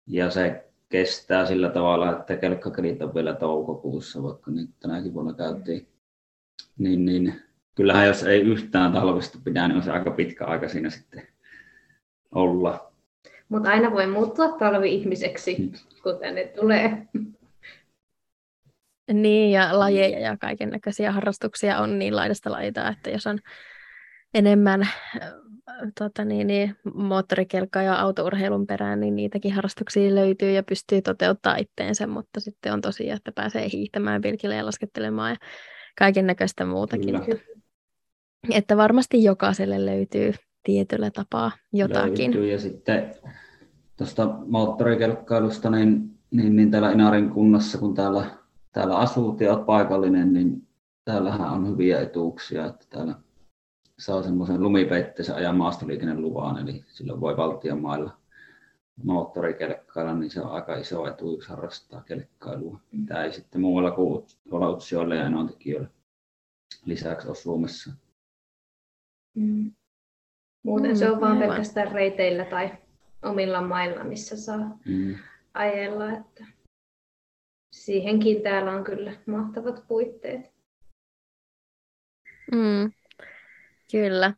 ja 0.07 0.31
se 0.31 0.70
kestää 0.91 1.47
sillä 1.47 1.71
tavalla, 1.71 2.13
että 2.13 2.37
kelkkakelit 2.37 3.03
on 3.03 3.15
vielä 3.15 3.35
toukokuussa, 3.35 4.23
vaikka 4.23 4.51
nyt 4.51 4.71
tänäkin 4.81 5.15
vuonna 5.15 5.33
käytiin. 5.33 5.89
Niin, 6.79 7.05
niin 7.05 7.43
kyllähän 7.75 8.07
jos 8.07 8.23
ei 8.23 8.41
yhtään 8.41 8.93
talvista 8.93 9.39
pidä, 9.45 9.69
niin 9.69 9.77
on 9.77 9.83
se 9.83 9.91
aika 9.91 10.11
pitkä 10.11 10.45
aika 10.45 10.69
siinä 10.69 10.91
sitten 10.91 11.23
olla. 12.35 12.93
Mutta 13.49 13.69
aina 13.71 13.91
voi 13.91 14.07
muuttua 14.07 14.49
talvi-ihmiseksi, 14.49 15.57
mm. 15.59 15.73
kun 16.03 16.19
tänne 16.19 16.45
tulee. 16.45 17.07
Niin, 19.13 19.53
ja 19.53 19.79
lajeja 19.79 20.19
ja 20.19 20.37
kaiken 20.37 20.71
näköisiä 20.71 21.13
harrastuksia 21.13 21.79
on 21.79 21.99
niin 21.99 22.17
laidasta 22.17 22.51
laita, 22.51 22.89
että 22.89 23.11
jos 23.11 23.27
on 23.27 23.39
enemmän 24.35 24.89
tota 25.99 26.25
niin, 26.25 26.47
niin, 26.47 26.77
moottorikelkka 26.95 27.83
ja 27.83 28.01
autourheilun 28.01 28.67
perään, 28.67 29.01
niin 29.01 29.17
niitäkin 29.17 29.53
harrastuksia 29.53 30.15
löytyy 30.15 30.51
ja 30.51 30.63
pystyy 30.63 31.03
toteuttaa 31.03 31.57
itteensä, 31.57 32.07
mutta 32.07 32.41
sitten 32.41 32.73
on 32.73 32.81
tosiaan, 32.81 33.17
että 33.17 33.33
pääsee 33.33 33.69
hiihtämään 33.73 34.23
pilkille 34.23 34.55
ja 34.55 34.67
laskettelemaan 34.67 35.31
ja 35.31 35.37
kaiken 35.99 36.27
näköistä 36.27 36.65
muutakin. 36.65 37.25
Kyllä. 37.25 37.41
Että 38.51 38.77
varmasti 38.77 39.25
jokaiselle 39.25 39.87
löytyy 39.87 40.33
tietyllä 40.63 41.11
tapaa 41.11 41.51
jotakin. 41.73 42.35
Löytyy. 42.35 42.53
Ja 42.53 42.59
sitten 42.59 43.15
tuosta 43.97 44.27
moottorikelkkailusta, 44.47 45.71
niin, 45.71 46.19
niin, 46.31 46.57
niin 46.57 46.71
täällä 46.71 46.91
Inarin 46.91 47.31
kunnassa, 47.31 47.79
kun 47.79 47.95
täällä 47.95 48.25
täällä 48.73 48.97
asut 48.97 49.41
ja 49.41 49.53
olet 49.53 49.67
paikallinen, 49.67 50.33
niin 50.33 50.67
täällähän 51.05 51.51
on 51.51 51.69
hyviä 51.69 52.01
etuuksia, 52.01 52.67
että 52.67 52.87
täällä 52.91 53.15
saa 54.01 54.23
semmoisen 54.23 54.63
lumipeitteisen 54.63 55.35
ajan 55.35 55.57
maastoliikenneluvan, 55.57 56.59
eli 56.59 56.85
silloin 56.87 57.21
voi 57.21 57.37
valtion 57.37 57.81
mailla 57.81 58.17
moottorikelkkailla, 59.05 60.15
niin 60.15 60.31
se 60.31 60.41
on 60.41 60.51
aika 60.51 60.77
iso 60.77 61.07
etu, 61.07 61.35
jos 61.35 61.49
harrastaa 61.49 62.03
kelkkailua. 62.03 62.81
Tämä 63.07 63.25
ei 63.25 63.33
sitten 63.33 63.61
muualla 63.61 63.91
kuin 63.91 64.27
tuolla 64.49 64.71
Utsioilla 64.71 65.15
ja 65.15 65.27
Enontekijöillä 65.27 65.89
lisäksi 66.85 67.29
ole 67.29 67.37
Suomessa. 67.37 67.93
Mm. 69.35 69.73
Muuten 70.63 70.97
se 70.97 71.11
on 71.11 71.17
mm, 71.17 71.21
vain 71.21 71.39
pelkästään 71.39 71.93
reiteillä 71.93 72.45
tai 72.45 72.71
omilla 73.23 73.63
mailla, 73.63 74.05
missä 74.05 74.37
saa 74.37 74.79
mm. 74.87 75.15
ajella. 75.55 76.11
Että 76.11 76.45
siihenkin 77.73 78.43
täällä 78.43 78.73
on 78.73 78.85
kyllä 78.85 79.13
mahtavat 79.27 79.85
puitteet. 79.89 80.53
Mm, 82.53 82.93
kyllä. 83.93 84.33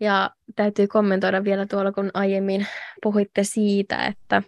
Ja 0.00 0.30
täytyy 0.56 0.86
kommentoida 0.86 1.44
vielä 1.44 1.66
tuolla, 1.66 1.92
kun 1.92 2.10
aiemmin 2.14 2.66
puhuitte 3.02 3.44
siitä, 3.44 4.06
että 4.06 4.42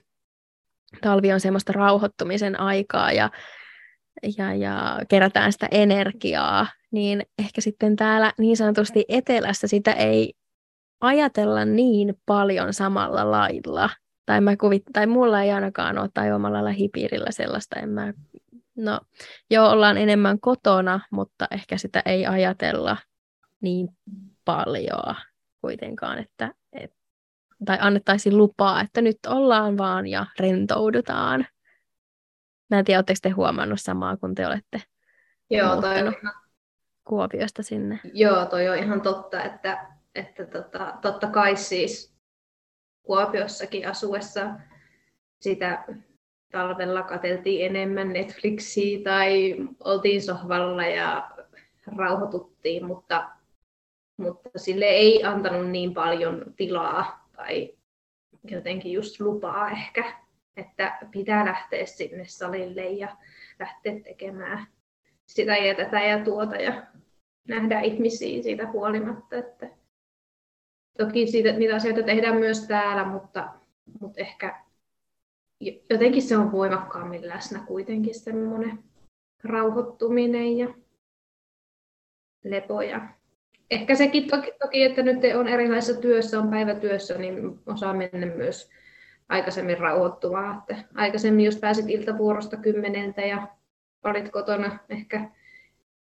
talvi 1.01 1.33
on 1.33 1.41
semmoista 1.41 1.73
rauhoittumisen 1.73 2.61
aikaa 2.61 3.12
ja, 3.12 3.31
ja, 4.38 4.55
ja 4.55 4.99
kerätään 5.09 5.53
sitä 5.53 5.69
energiaa, 5.71 6.67
niin 6.91 7.23
ehkä 7.38 7.61
sitten 7.61 7.97
täällä 7.97 8.33
niin 8.38 8.57
sanotusti 8.57 9.05
etelässä 9.09 9.67
sitä 9.67 9.93
ei 9.93 10.35
ajatella 11.01 11.65
niin 11.65 12.15
paljon 12.27 12.75
samalla 12.75 13.31
lailla 13.31 13.91
tai, 14.27 14.41
mä 14.41 14.57
kuvit, 14.57 14.83
tai 14.93 15.07
mulla 15.07 15.43
ei 15.43 15.51
ainakaan 15.51 15.99
ole, 15.99 16.09
tai 16.15 16.33
omalla 16.33 16.65
lähipiirillä 16.65 17.31
sellaista, 17.31 17.81
en 17.81 17.88
mä, 17.88 18.12
no 18.77 19.01
joo, 19.51 19.71
ollaan 19.71 19.99
enemmän 19.99 20.41
kotona, 20.41 21.01
mutta 21.11 21.47
ehkä 21.51 21.79
sitä 21.79 22.03
ei 22.07 22.27
ajatella 22.27 22.97
niin 23.61 23.88
paljon 24.45 25.15
kuitenkaan, 25.61 26.19
että, 26.19 26.55
et, 26.73 26.95
tai 27.65 27.79
annettaisiin 27.81 28.37
lupaa, 28.37 28.81
että 28.81 29.01
nyt 29.01 29.19
ollaan 29.27 29.79
vaan 29.79 30.07
ja 30.07 30.27
rentoudutaan. 30.39 31.47
Mä 32.71 32.79
en 32.79 32.85
tiedä, 32.85 32.99
oletteko 32.99 33.19
te 33.23 33.31
huomannut 33.31 33.81
samaa, 33.81 34.17
kun 34.17 34.35
te 34.35 34.47
olette 34.47 34.83
Joo, 35.51 35.81
toi 35.81 36.03
on 36.03 36.15
ihan... 36.23 36.35
Kuopiosta 37.05 37.63
sinne. 37.63 38.01
Joo, 38.13 38.47
toi 38.47 38.69
on 38.69 38.79
ihan 38.79 39.01
totta, 39.01 39.43
että, 39.43 39.87
että 40.15 40.47
tota, 40.47 40.99
totta 41.03 41.27
kai 41.27 41.57
siis 41.57 42.15
Kuopiossakin 43.03 43.89
asuessa 43.89 44.51
sitä 45.41 45.85
talvella 46.53 47.03
katseltiin 47.03 47.67
enemmän 47.67 48.13
Netflixiä 48.13 48.99
tai 49.05 49.57
oltiin 49.85 50.23
sohvalla 50.23 50.87
ja 50.87 51.31
rauhoituttiin, 51.97 52.87
mutta, 52.87 53.31
mutta 54.23 54.51
sille 54.57 54.85
ei 54.85 55.25
antanut 55.25 55.71
niin 55.71 55.95
paljon 55.95 56.45
tilaa 56.57 57.29
tai 57.37 57.75
jotenkin 58.45 58.93
just 58.93 59.21
lupaa 59.21 59.71
ehkä, 59.71 60.23
että 60.57 60.99
pitää 61.11 61.45
lähteä 61.45 61.87
sinne 61.87 62.25
salille 62.27 62.85
ja 62.85 63.17
lähteä 63.59 64.01
tekemään 64.01 64.67
sitä 65.27 65.57
ja 65.57 65.75
tätä 65.75 66.01
ja 66.01 66.25
tuota 66.25 66.57
ja 66.57 66.87
nähdä 67.49 67.81
ihmisiä 67.81 68.43
siitä 68.43 68.67
huolimatta. 68.67 69.37
Että 69.37 69.71
toki 70.99 71.27
siitä, 71.27 71.53
niitä 71.53 71.77
asioita 71.77 72.03
tehdään 72.03 72.37
myös 72.37 72.67
täällä, 72.67 73.05
mutta, 73.05 73.49
mutta 74.01 74.21
ehkä 74.21 74.63
jotenkin 75.91 76.23
se 76.23 76.37
on 76.37 76.53
voimakkaammin 76.53 77.29
läsnä 77.29 77.65
kuitenkin 77.67 78.21
semmoinen 78.21 78.79
rauhoittuminen 79.45 80.59
ja 80.59 80.75
lepo. 82.45 82.83
Ja 82.83 83.09
ehkä 83.73 83.95
sekin 83.95 84.27
toki, 84.29 84.53
toki, 84.63 84.83
että 84.83 85.03
nyt 85.03 85.19
on 85.39 85.49
erilaisessa 85.49 86.01
työssä, 86.01 86.39
on 86.39 86.51
päivätyössä, 86.51 87.19
niin 87.19 87.59
osaa 87.67 87.95
mennä 87.95 88.27
myös 88.27 88.71
aikaisemmin 89.29 89.79
rauhoittumaan. 89.79 90.59
Että 90.59 90.85
aikaisemmin 90.95 91.45
jos 91.45 91.57
pääsit 91.57 91.91
iltavuorosta 91.91 92.57
kymmeneltä 92.57 93.23
ja 93.23 93.49
olit 94.05 94.31
kotona 94.31 94.79
ehkä 94.89 95.31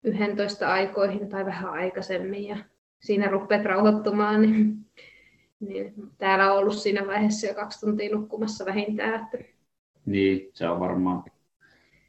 11 0.04 0.72
aikoihin 0.72 1.28
tai 1.28 1.46
vähän 1.46 1.72
aikaisemmin 1.72 2.46
ja 2.48 2.56
siinä 3.00 3.28
rupeat 3.28 3.64
rauhoittumaan, 3.64 4.42
niin, 4.42 4.76
niin 5.60 5.94
täällä 6.18 6.52
on 6.52 6.58
ollut 6.58 6.76
siinä 6.76 7.06
vaiheessa 7.06 7.46
jo 7.46 7.54
kaksi 7.54 7.80
tuntia 7.80 8.16
nukkumassa 8.16 8.64
vähintään. 8.64 9.24
Että... 9.24 9.52
Niin, 10.06 10.50
se 10.54 10.68
on 10.68 10.80
varmaan 10.80 11.24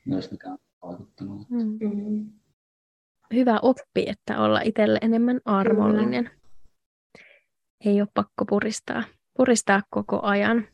myös 0.06 0.32
mikä 0.32 0.50
on 0.50 0.58
vaikuttanut. 0.82 1.50
Mm. 1.50 2.30
Hyvä 3.34 3.60
oppi, 3.62 4.06
että 4.08 4.40
olla 4.40 4.62
itselle 4.62 5.00
enemmän 5.02 5.42
armollinen. 5.46 6.24
Kyllä. 6.24 6.38
Ei 7.86 8.02
ole 8.02 8.10
pakko 8.14 8.46
puristaa, 8.46 9.04
puristaa 9.38 9.82
koko 9.90 10.20
ajan. 10.22 10.68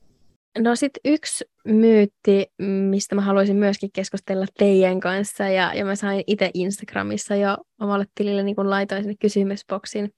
No 0.57 0.75
sitten 0.75 1.01
yksi 1.05 1.45
myytti, 1.65 2.47
mistä 2.89 3.15
mä 3.15 3.21
haluaisin 3.21 3.55
myöskin 3.55 3.89
keskustella 3.93 4.45
teidän 4.57 4.99
kanssa, 4.99 5.43
ja, 5.43 5.73
ja 5.73 5.85
mä 5.85 5.95
sain 5.95 6.23
itse 6.27 6.51
Instagramissa 6.53 7.35
jo 7.35 7.57
omalle 7.81 8.05
tilille 8.15 8.43
niin 8.43 8.55
kun 8.55 8.69
laitoin 8.69 9.03
sinne 9.03 9.15
kysymysboksin, 9.21 10.13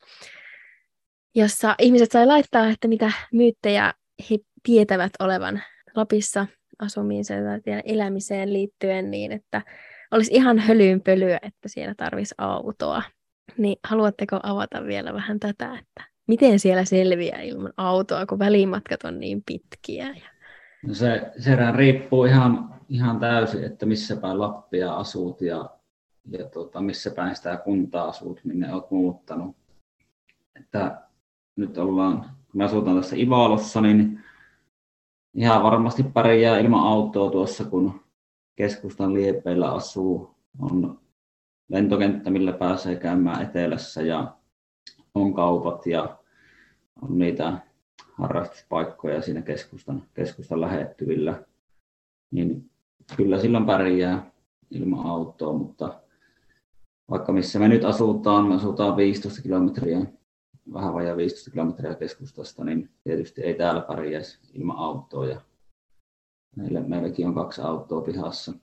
jossa 1.36 1.76
ihmiset 1.80 2.12
sai 2.12 2.26
laittaa, 2.26 2.70
että 2.70 2.88
mitä 2.88 3.12
myyttejä 3.34 3.94
he 4.30 4.38
tietävät 4.64 5.12
olevan 5.20 5.62
Lapissa 5.96 6.48
asumiseen 6.80 7.44
tai 7.44 7.82
elämiseen 7.86 8.54
liittyen 8.54 9.12
niin, 9.12 9.32
että 9.32 9.62
olisi 10.12 10.34
ihan 10.34 10.60
hölynpölyä, 10.60 11.40
että 11.42 11.68
siellä 11.68 11.94
tarvisi 11.98 12.36
autoa. 12.38 13.02
Niin 13.58 13.78
haluatteko 13.84 14.40
avata 14.44 14.84
vielä 14.84 15.14
vähän 15.14 15.40
tätä, 15.40 15.80
että 15.80 16.04
miten 16.28 16.60
siellä 16.60 16.86
selviää 16.86 17.42
ilman 17.42 17.74
autoa, 17.78 18.26
kun 18.26 18.40
välimatkat 18.40 19.04
on 19.04 19.20
niin 19.20 19.44
pitkiä? 19.46 20.08
Ja... 20.08 20.30
No 20.88 20.94
se, 20.94 21.32
se 21.38 21.58
riippuu 21.76 22.26
ihan, 22.26 22.80
ihan 22.90 23.20
täysin, 23.20 23.64
että 23.64 23.86
missä 23.86 24.16
päin 24.16 24.40
Lappia 24.40 24.94
asut 24.94 25.42
ja, 25.42 25.70
ja 26.32 26.46
tota, 26.46 26.82
missä 26.82 27.12
päin 27.12 27.36
sitä 27.36 27.58
kuntaa 27.58 28.08
asut, 28.08 28.40
minne 28.44 28.74
olet 28.74 28.92
muuttanut. 28.92 29.56
Että 30.60 31.02
nyt 31.56 31.78
ollaan, 31.78 32.20
kun 32.22 32.58
me 32.58 32.64
asutaan 32.64 32.98
tässä 32.98 33.16
Ivalossa, 33.16 33.82
niin 33.82 34.24
ihan 35.34 35.64
varmasti 35.64 36.04
pärjää 36.04 36.60
ilman 36.60 36.88
autoa 36.88 37.32
tuossa, 37.32 37.66
kun 37.66 38.02
keskustan 38.56 39.14
liepeillä 39.14 39.74
asuu. 39.74 40.36
On 40.60 41.00
lentokenttä, 41.70 42.30
millä 42.30 42.54
pääsee 42.54 42.96
käymään 42.96 43.42
etelässä 43.42 44.02
ja 44.02 44.36
on 45.16 45.34
kaupat 45.34 45.86
ja 45.86 46.18
on 47.02 47.20
niitä 47.20 47.58
harrastuspaikkoja 48.14 49.22
siinä 49.22 49.42
keskustan, 49.42 50.04
keskustan 50.14 50.62
lähettyvillä. 50.62 51.44
Niin 52.32 52.70
kyllä 53.18 53.40
silloin 53.40 53.66
pärjää 53.66 54.32
ilman 54.72 55.06
autoa, 55.06 55.54
mutta 55.54 56.02
vaikka 57.10 57.32
missä 57.32 57.60
me 57.60 57.68
nyt 57.68 57.86
asutaan, 57.86 58.48
me 58.48 58.56
asutaan 58.56 58.98
15 58.98 59.42
kilometriä, 59.42 60.06
vähän 60.74 60.94
vajaa 60.94 61.18
15 61.18 61.52
kilometriä 61.52 61.96
keskustasta, 61.96 62.64
niin 62.64 62.90
tietysti 63.04 63.42
ei 63.42 63.54
täällä 63.54 63.82
pärjäisi 63.82 64.40
ilman 64.54 64.78
autoa. 64.78 65.26
Ja 65.26 65.42
meillä, 66.56 66.80
meilläkin 66.80 67.28
on 67.28 67.36
kaksi 67.36 67.62
autoa 67.62 68.02
pihassa. 68.02 68.54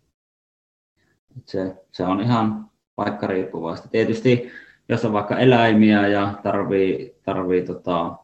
se, 1.47 1.77
se 1.93 2.05
on 2.05 2.21
ihan 2.21 2.71
paikkariippuvaista. 2.97 3.89
Tietysti 3.89 4.51
jos 4.89 5.05
on 5.05 5.13
vaikka 5.13 5.39
eläimiä 5.39 6.09
ja 6.09 6.35
tarvii, 6.43 7.17
tarvii 7.23 7.63
tota, 7.63 8.17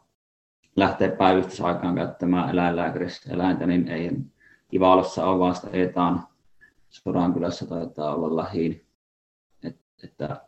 lähteä 0.77 1.11
päivystysaikaan 1.11 1.94
käyttämään 1.94 2.50
eläinlääkärissä 2.50 3.33
eläintä, 3.33 3.66
niin 3.66 3.88
ei 3.88 4.11
Ivalossa 4.74 5.27
ole, 5.27 5.38
vaan 5.38 5.55
sitä 5.55 5.68
etaan 5.72 6.27
Sodankylässä 6.88 7.66
taitaa 7.66 8.14
olla 8.14 8.37
lähiin. 8.37 8.85
Et, 9.62 9.77
että 10.05 10.40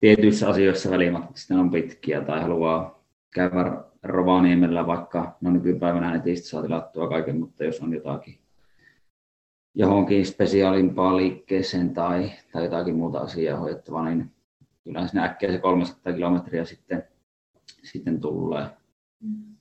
tietyissä 0.00 0.48
asioissa 0.48 0.90
välimatkat 0.90 1.36
on 1.60 1.70
pitkiä 1.70 2.20
tai 2.20 2.42
haluaa 2.42 3.04
käydä 3.34 3.84
Rovaniemellä 4.06 4.86
vaikka, 4.86 5.36
no 5.40 5.50
nykypäivänä 5.50 6.10
netistä 6.10 6.48
saa 6.48 6.62
tilattua 6.62 7.08
kaiken, 7.08 7.40
mutta 7.40 7.64
jos 7.64 7.80
on 7.80 7.94
jotakin 7.94 8.38
johonkin 9.76 10.26
spesiaalimpaan 10.26 11.16
liikkeeseen 11.16 11.94
tai, 11.94 12.30
tai 12.52 12.64
jotakin 12.64 12.96
muuta 12.96 13.18
asiaa 13.18 13.58
hoidettavaa, 13.58 14.04
niin 14.04 14.32
kyllä 14.84 15.06
sinne 15.06 15.24
äkkiä 15.24 15.52
se 15.52 15.58
300 15.58 16.12
kilometriä 16.12 16.64
sitten, 16.64 17.04
sitten 17.82 18.20
tulee, 18.20 18.66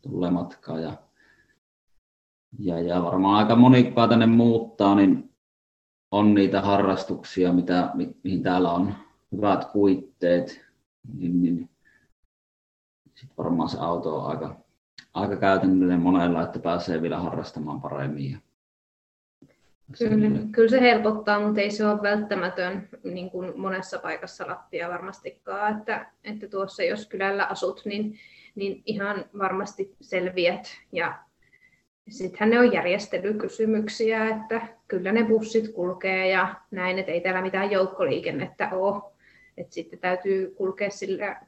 tulee 0.02 0.32
matkaa. 0.32 0.80
Ja, 0.80 0.94
ja, 2.60 2.82
ja 2.82 3.04
varmaan 3.04 3.36
aika 3.36 3.56
moni, 3.56 3.94
tänne 4.10 4.26
muuttaa, 4.26 4.96
niin 4.96 5.30
on 6.12 6.34
niitä 6.34 6.62
harrastuksia, 6.62 7.54
mitä, 7.54 7.92
mi, 7.94 8.16
mihin 8.24 8.44
täällä 8.44 8.72
on 8.72 8.94
hyvät 9.32 9.66
kuitteet, 9.66 10.66
niin, 11.14 11.42
niin 11.42 11.70
sitten 13.16 13.38
varmaan 13.38 13.70
se 13.70 13.78
auto 13.80 14.16
on 14.16 14.32
aika, 14.32 14.56
aika 15.14 15.36
käytännöllinen 15.36 16.02
monella, 16.02 16.44
että 16.44 16.60
pääsee 16.60 17.02
vielä 17.02 17.20
harrastamaan 17.20 17.82
paremmin. 17.82 18.42
Kyllä, 20.00 20.40
kyllä 20.52 20.70
se 20.70 20.82
helpottaa, 20.82 21.40
mutta 21.40 21.62
ei 21.62 21.72
se 21.72 21.86
ole 21.86 22.02
välttämätön 22.02 22.90
niin 23.04 23.30
kuin 23.30 23.60
monessa 23.60 24.00
paikassa 24.00 24.48
Lappia 24.48 24.90
varmastikaan. 24.90 25.78
Että, 25.78 26.12
että 26.24 26.48
tuossa 26.48 26.84
jos 26.84 27.08
kylällä 27.08 27.46
asut, 27.46 27.82
niin, 27.86 28.16
niin 28.56 28.84
ihan 28.86 29.26
varmasti 29.38 29.96
selviät. 30.02 30.68
Ja 30.92 31.20
sittenhän 32.10 32.50
ne 32.50 32.60
on 32.60 32.74
järjestelykysymyksiä, 32.74 34.30
että 34.30 34.62
kyllä 34.88 35.12
ne 35.12 35.24
bussit 35.24 35.74
kulkee 35.74 36.30
ja 36.30 36.56
näin, 36.72 37.00
että 37.00 37.12
ei 37.12 37.22
täällä 37.22 37.42
mitään 37.42 37.72
joukkoliikennettä 37.72 38.70
ole. 38.70 39.02
Että 39.58 39.74
sitten 39.74 40.00
täytyy 40.00 40.54
kulkea 40.58 40.90
sillä 40.90 41.42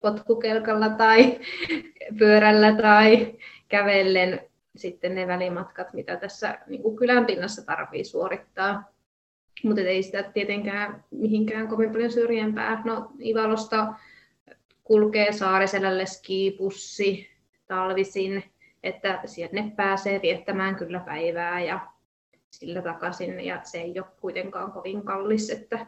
potkukelkalla 0.00 0.88
tai 0.88 1.40
pyörällä 2.18 2.72
tai 2.72 3.34
kävellen 3.68 4.40
sitten 4.76 5.14
ne 5.14 5.26
välimatkat, 5.26 5.92
mitä 5.92 6.16
tässä 6.16 6.58
niin 6.66 6.82
kuin 6.82 6.96
kylän 6.96 7.26
pinnassa 7.26 7.66
tarvii 7.66 8.04
suorittaa. 8.04 8.92
Mutta 9.64 9.80
ei 9.80 10.02
sitä 10.02 10.22
tietenkään 10.22 11.04
mihinkään 11.10 11.68
kovin 11.68 11.90
paljon 11.90 12.10
syrjempää. 12.10 12.82
No 12.84 13.12
Ivalosta 13.20 13.94
kulkee 14.84 15.32
Saariselälle 15.32 16.06
skipussi 16.06 17.30
talvisin, 17.66 18.44
että 18.82 19.20
sinne 19.24 19.72
pääsee 19.76 20.22
viettämään 20.22 20.76
kyllä 20.76 21.00
päivää 21.00 21.60
ja 21.60 21.80
sillä 22.50 22.82
takaisin. 22.82 23.40
Ja 23.40 23.60
se 23.62 23.78
ei 23.78 23.98
ole 23.98 24.06
kuitenkaan 24.20 24.72
kovin 24.72 25.02
kallis, 25.02 25.50
että, 25.50 25.86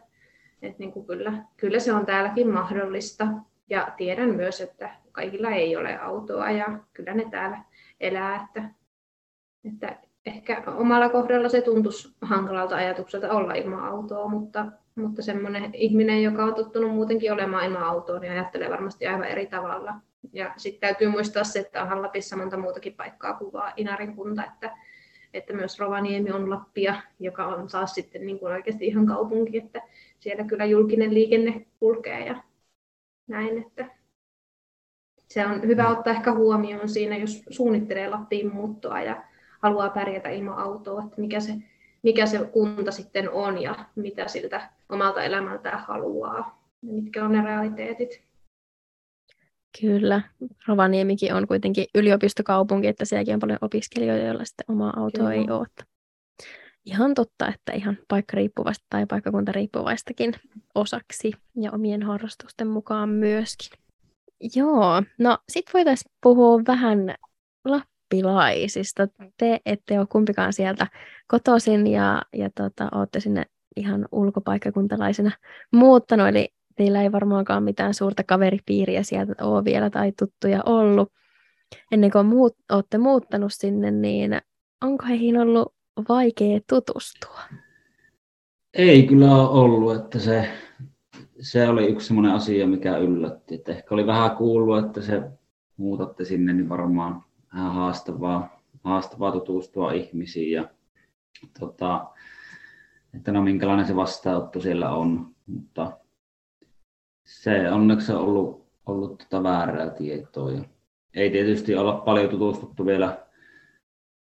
että 0.63 0.79
niin 0.79 0.93
kuin 0.93 1.07
kyllä, 1.07 1.33
kyllä 1.57 1.79
se 1.79 1.93
on 1.93 2.07
täälläkin 2.07 2.51
mahdollista. 2.51 3.27
Ja 3.71 3.93
tiedän 3.97 4.31
myös, 4.31 4.61
että 4.61 4.91
kaikilla 5.13 5.51
ei 5.51 5.77
ole 5.77 5.99
autoa 5.99 6.51
ja 6.51 6.79
kyllä 6.93 7.15
ne 7.15 7.27
täällä 7.31 7.59
elää, 8.01 8.45
että 8.45 8.71
että 9.65 9.97
ehkä 10.27 10.63
omalla 10.67 11.09
kohdalla 11.09 11.49
se 11.49 11.61
tuntuisi 11.61 12.15
hankalalta 12.23 12.77
ajatukselta 12.77 13.33
olla 13.33 13.55
ilman 13.55 13.85
autoa, 13.85 14.29
mutta, 14.29 14.67
mutta 14.95 15.23
semmoinen 15.23 15.75
ihminen, 15.75 16.23
joka 16.23 16.45
on 16.45 16.55
tottunut 16.55 16.95
muutenkin 16.95 17.33
olemaan 17.33 17.65
ilman 17.65 17.83
autoa, 17.83 18.19
niin 18.19 18.33
ajattelee 18.33 18.71
varmasti 18.71 19.07
aivan 19.07 19.29
eri 19.29 19.47
tavalla. 19.47 19.95
Ja 20.33 20.55
sitten 20.57 20.81
täytyy 20.81 21.09
muistaa 21.09 21.45
se, 21.45 21.59
että 21.59 21.83
on 21.83 22.03
Lapissa 22.03 22.37
monta 22.37 22.57
muutakin 22.57 22.95
paikkaa 22.95 23.35
kuin 23.35 23.53
vaan 23.53 23.73
Inarin 23.77 24.17
kunta, 24.17 24.45
että, 24.45 24.77
että 25.35 25.53
myös 25.53 25.79
Rovaniemi 25.79 26.31
on 26.31 26.51
Lappia, 26.51 26.95
joka 27.19 27.47
on 27.47 27.69
taas 27.69 27.95
sitten 27.95 28.27
niin 28.27 28.39
kuin 28.39 28.53
oikeasti 28.53 28.87
ihan 28.87 29.07
kaupunki, 29.07 29.59
että 29.59 29.83
siellä 30.19 30.45
kyllä 30.45 30.65
julkinen 30.65 31.15
liikenne 31.15 31.67
kulkee 31.79 32.27
ja 32.27 32.37
näin, 33.31 33.59
että 33.59 33.91
se 35.29 35.47
on 35.47 35.63
hyvä 35.63 35.89
ottaa 35.89 36.13
ehkä 36.13 36.35
huomioon 36.35 36.89
siinä, 36.89 37.17
jos 37.17 37.43
suunnittelee 37.51 38.09
Lappiin 38.09 38.55
muuttoa 38.55 39.03
ja 39.03 39.25
haluaa 39.63 39.91
pärjätä 39.91 40.29
ilman 40.29 40.59
autoa, 40.59 41.03
että 41.05 41.21
mikä 41.21 41.41
se 41.41 41.53
mikä 42.03 42.27
se 42.27 42.39
kunta 42.53 42.93
sitten 42.93 43.31
on 43.31 43.63
ja 43.63 43.85
mitä 43.97 44.29
siltä 44.29 44.71
omalta 44.89 45.23
elämältään 45.23 45.85
haluaa 45.89 46.37
ja 46.83 46.93
mitkä 46.93 47.25
on 47.25 47.33
ne 47.33 47.43
realiteetit. 47.43 48.23
Kyllä. 49.81 50.23
Rovaniemikin 50.69 51.35
on 51.35 51.47
kuitenkin 51.47 51.87
yliopistokaupunki, 51.95 52.87
että 52.87 53.05
sielläkin 53.05 53.35
on 53.35 53.41
paljon 53.41 53.59
opiskelijoita, 53.61 54.25
joilla 54.25 54.45
sitten 54.45 54.65
omaa 54.69 54.93
autoa 54.97 55.29
Kyllä. 55.29 55.33
ei 55.33 55.51
ole. 55.51 55.67
Ihan 56.85 57.15
totta, 57.15 57.49
että 57.49 57.73
ihan 57.73 57.99
paikkariippuvasta 58.09 58.87
tai 58.91 59.07
paikkakuntariippuvaistakin 59.07 60.35
osaksi 60.75 61.33
ja 61.57 61.73
omien 61.73 62.03
harrastusten 62.03 62.69
mukaan 62.69 63.09
myöskin. 63.09 63.81
Joo, 64.57 65.03
no 65.19 65.39
sitten 65.49 65.73
voitaisiin 65.73 66.13
puhua 66.23 66.63
vähän 66.67 67.15
lappilaisista. 67.65 69.09
Te 69.37 69.61
ette 69.67 69.99
ole 69.99 70.07
kumpikaan 70.07 70.53
sieltä 70.53 70.87
kotoisin 71.29 71.87
ja, 71.87 72.23
ja 72.33 72.51
tota, 72.55 72.89
olette 72.93 73.21
sinne 73.21 73.45
ihan 73.77 74.09
ulkopaikkakuntalaisena 74.13 75.31
muuttanut, 75.73 76.29
eli 76.29 76.49
teillä 76.77 77.03
ei 77.03 77.13
varmaankaan 77.13 77.63
mitään 77.63 77.95
suurta 77.95 78.25
kaveripiiriä 78.25 79.03
sieltä 79.03 79.35
ole 79.47 79.65
vielä 79.65 79.91
tai 79.91 80.13
tuttuja 80.19 80.63
ollut. 80.67 81.13
Ennen 81.93 82.11
kuin 82.11 82.27
muut, 82.27 82.57
olette 82.73 82.99
muuttanut 82.99 83.53
sinne, 83.55 83.91
niin 83.91 84.41
onko 84.85 85.05
heihin 85.05 85.39
ollut 85.39 85.75
vaikea 86.09 86.61
tutustua? 86.69 87.41
Ei 88.75 89.07
kyllä 89.07 89.37
ole 89.37 89.49
ollut, 89.49 89.97
että 89.97 90.19
se, 90.19 90.49
se 91.41 91.69
oli 91.69 91.87
yksi 91.87 92.07
sellainen 92.07 92.33
asia, 92.35 92.67
mikä 92.67 92.97
yllätti. 92.97 93.55
Että 93.55 93.73
ehkä 93.73 93.95
oli 93.95 94.07
vähän 94.07 94.37
kuullut, 94.37 94.87
että 94.87 95.03
se 95.03 95.23
muutatte 95.77 96.25
sinne, 96.25 96.53
niin 96.53 96.69
varmaan 96.69 97.25
vähän 97.55 97.73
haastavaa, 97.73 98.63
haastavaa 98.85 99.33
tutustua 99.33 99.93
ihmisiin 99.93 100.53
ja 100.53 100.69
tota, 101.61 102.07
että 103.15 103.33
no 103.33 103.43
minkälainen 103.43 103.87
se 103.87 103.97
vastaanotto 103.97 104.61
siellä 104.61 104.91
on, 104.91 105.35
mutta 105.47 105.99
se 107.25 107.71
onneksi 107.73 108.13
on 108.13 108.19
ollut, 108.19 108.67
ollut 108.87 109.19
tota 109.19 109.43
väärää 109.43 109.91
tietoa. 109.91 110.51
Ja 110.51 110.65
ei 111.15 111.31
tietysti 111.31 111.75
olla 111.75 111.93
paljon 111.93 112.31
tutustuttu 112.31 112.87
vielä 112.87 113.27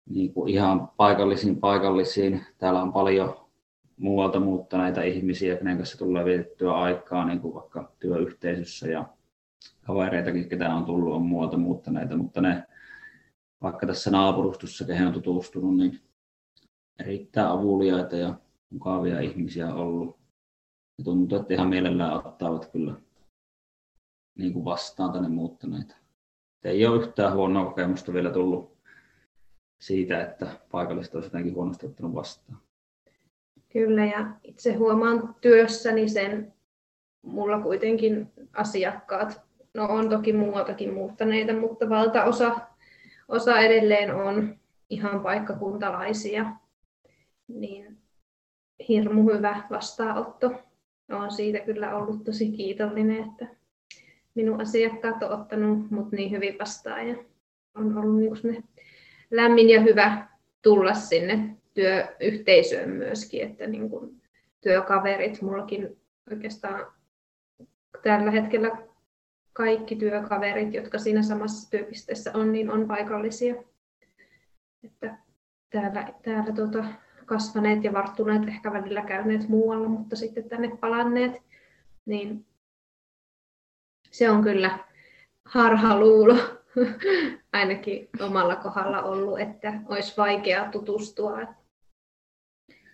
niin 0.10 0.34
kuin 0.34 0.50
ihan 0.50 0.88
paikallisiin 0.98 1.60
paikallisiin. 1.60 2.46
Täällä 2.58 2.82
on 2.82 2.94
paljon 2.94 3.48
muualta 3.98 4.40
muuttaneita 4.40 5.02
ihmisiä, 5.02 5.58
kenen 5.58 5.78
kanssa 5.78 5.98
tulee 5.98 6.26
vietettyä 6.26 6.74
aikaa 6.74 7.26
niin 7.26 7.40
kuin 7.40 7.54
vaikka 7.54 7.92
työyhteisössä 8.00 8.88
ja 8.88 9.06
kavereitakin, 9.82 10.50
ketä 10.50 10.76
on 10.76 10.86
tullut, 10.86 11.14
on 11.14 11.22
muualta 11.22 11.58
muuttaneita, 11.58 12.18
mutta 12.18 12.42
ne 12.42 12.64
vaikka 13.62 13.88
tässä 13.88 14.12
naapurustossa, 14.12 14.86
kehen 14.86 15.08
on 15.08 15.14
tutustunut, 15.14 15.78
niin 15.78 16.00
erittäin 17.00 17.48
avuliaita 17.48 18.16
ja 18.16 18.34
mukavia 18.70 19.20
ihmisiä 19.20 19.74
ollut. 19.74 20.18
Ja 20.98 21.04
tuntuu, 21.04 21.40
että 21.40 21.54
ihan 21.54 21.68
mielellään 21.68 22.14
ottavat 22.14 22.66
kyllä 22.66 22.94
niin 24.38 24.54
kuin 24.54 24.66
vastaan 24.66 25.12
tänne 25.12 25.30
muuttaneita. 25.30 25.96
Ei 26.64 26.86
ole 26.86 27.02
yhtään 27.02 27.34
huonoa 27.34 27.66
kokemusta 27.66 28.14
vielä 28.14 28.30
tullut 28.30 28.77
siitä, 29.80 30.22
että 30.22 30.48
paikallista 30.72 31.18
olisi 31.18 31.28
jotenkin 31.28 31.56
huonosti 31.56 31.86
ottanut 31.86 32.16
vastaan. 32.16 32.60
Kyllä, 33.70 34.06
ja 34.06 34.28
itse 34.44 34.74
huomaan 34.74 35.36
työssäni 35.42 36.10
sen, 36.10 36.54
mulla 37.22 37.62
kuitenkin 37.62 38.32
asiakkaat, 38.54 39.42
no 39.74 39.86
on 39.86 40.10
toki 40.10 40.34
muualtakin 40.34 40.94
muuttaneita, 40.94 41.54
mutta 41.54 41.90
valtaosa 41.90 42.60
osa 43.28 43.60
edelleen 43.60 44.16
on 44.16 44.58
ihan 44.90 45.20
paikkakuntalaisia, 45.20 46.46
niin 47.48 47.98
hirmu 48.88 49.34
hyvä 49.34 49.64
vastaanotto. 49.70 50.52
Olen 51.12 51.32
siitä 51.32 51.60
kyllä 51.60 51.96
ollut 51.96 52.24
tosi 52.24 52.52
kiitollinen, 52.52 53.24
että 53.24 53.48
minun 54.36 54.62
asiakkaat 54.62 55.24
on 55.24 55.32
ottanut 55.40 55.92
mut 55.92 56.12
niin 56.12 56.32
hyvin 56.32 56.60
vastaan 56.60 57.08
ja 57.08 57.16
on 57.76 57.98
ollut 57.98 58.44
niin 58.44 58.64
lämmin 59.32 59.70
ja 59.70 59.82
hyvä 59.82 60.28
tulla 60.62 60.94
sinne 60.94 61.56
työyhteisöön 61.74 62.90
myöskin, 62.90 63.42
että 63.42 63.68
niin 63.68 63.90
kuin 63.90 64.22
työkaverit, 64.62 65.42
mullakin 65.42 65.98
oikeastaan 66.32 66.92
tällä 68.04 68.32
hetkellä 68.32 68.78
kaikki 69.54 69.96
työkaverit, 69.96 70.74
jotka 70.74 70.98
siinä 70.98 71.22
samassa 71.22 71.70
työpisteessä 71.70 72.32
on, 72.34 72.52
niin 72.52 72.72
on 72.72 72.88
paikallisia. 72.88 73.56
Että 74.84 75.18
täällä, 75.70 76.14
täällä 76.24 76.54
tuota, 76.54 76.86
kasvaneet 77.26 77.84
ja 77.84 77.94
varttuneet, 77.94 78.48
ehkä 78.48 78.74
välillä 78.74 79.02
käyneet 79.02 79.50
muualla, 79.50 79.88
mutta 79.88 80.16
sitten 80.16 80.50
tänne 80.50 80.78
palanneet, 80.82 81.42
niin 82.06 82.46
se 84.12 84.30
on 84.30 84.44
kyllä 84.44 84.80
harhaluulo 85.46 86.36
ainakin 87.58 88.10
omalla 88.20 88.56
kohdalla 88.56 89.04
ollut, 89.04 89.40
että 89.40 89.74
olisi 89.86 90.18
vaikea 90.18 90.72
tutustua. 90.72 91.38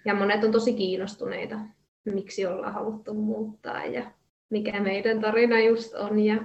Ja 0.06 0.16
monet 0.16 0.44
on 0.44 0.52
tosi 0.52 0.74
kiinnostuneita, 0.74 1.60
miksi 2.06 2.46
ollaan 2.46 2.74
haluttu 2.74 3.14
muuttaa 3.14 3.86
ja 3.86 4.12
mikä 4.50 4.80
meidän 4.80 5.22
tarina 5.22 5.60
just 5.60 5.94
on 5.94 6.20
ja 6.20 6.44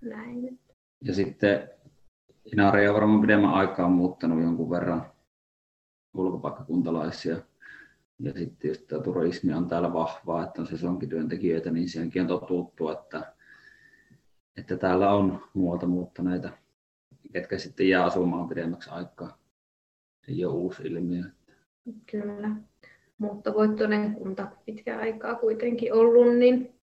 näin. 0.00 0.58
Ja 1.04 1.14
sitten 1.14 1.70
Inari 2.52 2.88
on 2.88 2.94
varmaan 2.94 3.20
pidemmän 3.20 3.54
aikaa 3.54 3.88
muuttanut 3.88 4.42
jonkun 4.42 4.70
verran 4.70 5.06
ulkopaikkakuntalaisia. 6.14 7.36
Ja 8.18 8.32
sitten 8.32 8.68
just 8.68 8.86
tämä 8.86 9.02
turismi 9.02 9.54
on 9.54 9.68
täällä 9.68 9.92
vahvaa, 9.92 10.44
että 10.44 10.60
on 10.60 10.66
sesonkityöntekijöitä, 10.66 11.70
niin 11.70 11.88
siihenkin 11.88 12.22
on 12.22 12.28
totuttu, 12.28 12.88
että, 12.88 13.32
että 14.56 14.76
täällä 14.76 15.12
on 15.12 15.44
muualta 15.54 15.86
muuttaneita, 15.86 16.50
ketkä 17.32 17.58
sitten 17.58 17.88
jää 17.88 18.04
asumaan 18.04 18.48
pidemmäksi 18.48 18.90
aikaa. 18.90 19.38
Ei 20.28 20.44
ole 20.44 20.54
uusi 20.54 20.82
ilmiö. 20.82 21.22
Kyllä. 22.10 22.50
Muuttovoittoinen 23.18 24.14
kunta 24.14 24.48
pitkään 24.64 25.00
aikaa 25.00 25.34
kuitenkin 25.34 25.94
ollut, 25.94 26.36
niin 26.36 26.80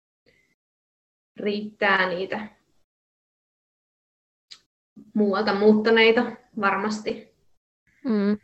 riittää 1.36 2.10
niitä 2.10 2.48
muualta 5.14 5.54
muuttaneita 5.54 6.32
varmasti. 6.62 7.36
Mm. 8.06 8.38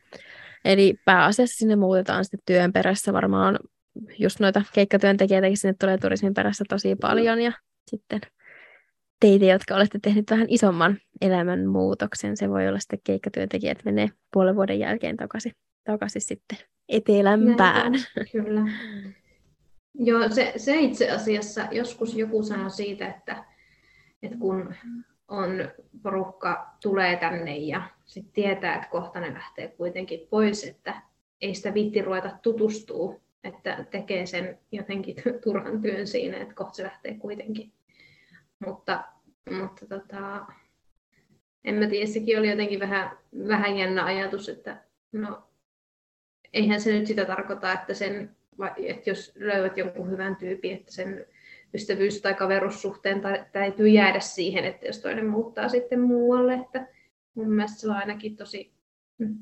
Eli 0.65 0.95
pääasiassa 1.05 1.57
sinne 1.57 1.75
muutetaan 1.75 2.25
sitten 2.25 2.39
työn 2.45 2.73
perässä 2.73 3.13
varmaan 3.13 3.59
just 4.19 4.39
noita 4.39 4.61
keikkatyöntekijöitäkin 4.73 5.57
sinne 5.57 5.75
tulee 5.79 5.97
turismin 5.97 6.33
perässä 6.33 6.63
tosi 6.69 6.95
paljon 6.95 7.41
ja 7.41 7.51
sitten 7.89 8.21
teitä, 9.19 9.45
jotka 9.45 9.75
olette 9.75 9.99
tehneet 10.01 10.31
vähän 10.31 10.47
isomman 10.49 10.97
elämänmuutoksen. 11.21 12.37
Se 12.37 12.49
voi 12.49 12.67
olla 12.67 12.79
sitten 12.79 12.99
keikkatyöntekijät 13.03 13.85
menee 13.85 14.09
puolen 14.33 14.55
vuoden 14.55 14.79
jälkeen 14.79 15.17
takaisin, 15.17 15.51
takaisin 15.83 16.21
sitten 16.21 16.57
etelämpään. 16.89 17.93
Kyllä. 18.31 18.61
Joo, 19.93 20.29
se, 20.29 20.53
se 20.57 20.79
itse 20.79 21.11
asiassa, 21.11 21.67
joskus 21.71 22.15
joku 22.15 22.43
sanoi 22.43 22.69
siitä, 22.71 23.07
että, 23.07 23.45
että 24.23 24.37
kun 24.37 24.75
on 25.27 25.69
porukka 26.03 26.75
tulee 26.81 27.15
tänne 27.17 27.57
ja 27.57 27.81
sit 28.05 28.33
tietää, 28.33 28.75
että 28.75 28.87
kohta 28.89 29.19
ne 29.19 29.33
lähtee 29.33 29.67
kuitenkin 29.67 30.27
pois, 30.29 30.63
että 30.63 31.01
ei 31.41 31.55
sitä 31.55 31.73
vitti 31.73 32.01
ruveta 32.01 32.37
tutustuu, 32.41 33.21
että 33.43 33.85
tekee 33.91 34.25
sen 34.25 34.59
jotenkin 34.71 35.15
turhan 35.43 35.81
työn 35.81 36.07
siinä, 36.07 36.37
että 36.37 36.55
kohta 36.55 36.75
se 36.75 36.83
lähtee 36.83 37.13
kuitenkin. 37.13 37.71
Mutta, 38.59 39.03
mutta 39.51 39.85
tota, 39.85 40.45
en 41.63 41.75
mä 41.75 41.87
tiedä, 41.87 42.05
sekin 42.05 42.39
oli 42.39 42.49
jotenkin 42.49 42.79
vähän, 42.79 43.17
vähän 43.47 43.77
jännä 43.77 44.05
ajatus, 44.05 44.49
että 44.49 44.83
no, 45.11 45.43
eihän 46.53 46.81
se 46.81 46.91
nyt 46.91 47.07
sitä 47.07 47.25
tarkoita, 47.25 47.71
että, 47.71 47.93
sen, 47.93 48.35
että 48.77 49.09
jos 49.09 49.33
löydät 49.35 49.77
jonkun 49.77 50.11
hyvän 50.11 50.35
tyypin, 50.35 50.73
että 50.73 50.91
sen 50.91 51.25
ystävyys- 51.73 52.21
tai 52.21 52.33
kaverussuhteen 52.33 53.21
täytyy 53.51 53.87
jäädä 53.87 54.19
siihen, 54.19 54.65
että 54.65 54.85
jos 54.85 54.99
toinen 54.99 55.27
muuttaa 55.27 55.69
sitten 55.69 56.01
muualle. 56.01 56.53
Että 56.53 56.87
mun 57.33 57.49
mielestä 57.49 57.79
se 57.79 57.89
on 57.89 57.95
ainakin 57.95 58.37
tosi 58.37 58.73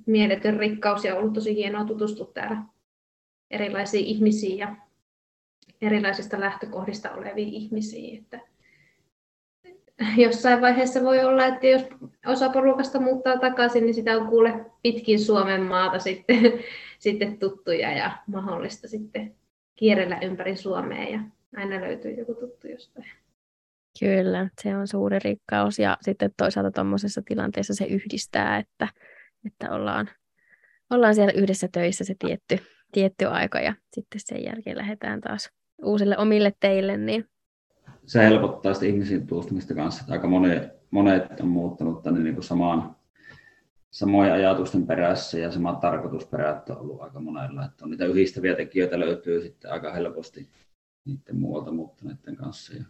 mieletön 0.06 0.60
rikkaus 0.60 1.06
ja 1.06 1.16
ollut 1.16 1.34
tosi 1.34 1.56
hienoa 1.56 1.86
tutustua 1.86 2.32
täällä 2.34 2.64
erilaisiin 3.52 4.06
ihmisiin 4.06 4.58
ja 4.58 4.76
erilaisista 5.82 6.40
lähtökohdista 6.40 7.12
oleviin 7.12 7.54
ihmisiin. 7.54 8.24
Että 8.24 8.40
jossain 10.18 10.62
vaiheessa 10.62 11.02
voi 11.02 11.24
olla, 11.24 11.46
että 11.46 11.68
jos 11.68 11.88
osa 12.26 12.50
porukasta 12.50 13.00
muuttaa 13.00 13.40
takaisin, 13.40 13.86
niin 13.86 13.94
sitä 13.94 14.18
on 14.18 14.28
kuule 14.28 14.66
pitkin 14.82 15.20
Suomen 15.20 15.62
maata 15.62 16.00
sitten, 16.00 16.54
sitten 17.00 17.40
tuttuja 17.40 17.92
ja 17.92 18.12
mahdollista 18.28 18.88
sitten 18.88 19.36
kierrellä 19.76 20.20
ympäri 20.22 20.56
Suomea 20.56 21.10
ja 21.10 21.20
aina 21.56 21.82
löytyy 21.82 22.12
joku 22.12 22.34
tuttu 22.34 22.68
jostain. 22.68 23.06
Kyllä, 24.00 24.50
se 24.62 24.78
on 24.78 24.88
suuri 24.88 25.20
rikkaus 25.20 25.80
ja 25.80 25.98
sitten 26.02 26.32
toisaalta 26.38 26.72
tuommoisessa 26.72 27.22
tilanteessa 27.26 27.74
se 27.74 27.86
yhdistää, 27.86 28.58
että, 28.58 28.88
että 29.46 29.72
ollaan, 29.72 30.10
ollaan 30.90 31.16
siellä 31.16 31.34
yhdessä 31.36 31.68
töissä 31.72 32.04
se 32.04 32.16
tietty 32.20 32.60
tietty 32.94 33.26
aika 33.26 33.60
ja 33.60 33.74
sitten 33.94 34.22
sen 34.26 34.44
jälkeen 34.44 34.78
lähdetään 34.78 35.22
taas 35.22 35.50
uusille 35.84 36.18
omille 36.18 36.54
teille, 36.60 36.98
niin 36.98 37.30
se 38.06 38.24
helpottaa 38.24 38.74
sitä 38.74 38.86
ihmisiin 38.86 39.28
tutustumista 39.28 39.76
kanssa. 39.76 40.04
Aika 40.10 40.28
monet, 40.28 40.74
monet 40.92 41.40
on 41.40 41.48
muuttanut 41.48 42.04
tänne 42.04 42.20
niin 42.20 42.34
kuin 42.34 42.44
samaan, 42.44 42.96
samojen 43.92 44.34
ajatusten 44.34 44.88
perässä 44.88 45.40
ja 45.40 45.52
sama 45.52 45.74
tarkoitusperät 45.74 46.70
on 46.70 46.78
ollut 46.78 47.02
aika 47.02 47.20
monella. 47.20 47.66
Että 47.66 47.86
on 47.86 47.92
niitä 47.92 48.06
yhdistäviä 48.06 48.56
tekijöitä 48.56 49.00
löytyy 49.00 49.42
sitten 49.42 49.72
aika 49.72 49.94
helposti 49.94 50.50
niiden 51.06 51.40
muualta 51.40 51.72
muuttaneiden 51.72 52.36
kanssa. 52.36 52.74
Ja 52.74 52.84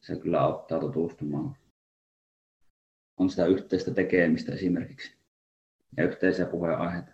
se 0.00 0.16
kyllä 0.16 0.40
auttaa 0.40 0.80
tutustumaan. 0.80 1.56
On 3.16 3.30
sitä 3.30 3.46
yhteistä 3.46 3.94
tekemistä 3.94 4.52
esimerkiksi 4.52 5.16
ja 5.96 6.04
yhteisiä 6.04 6.46
puheenaiheita. 6.46 7.12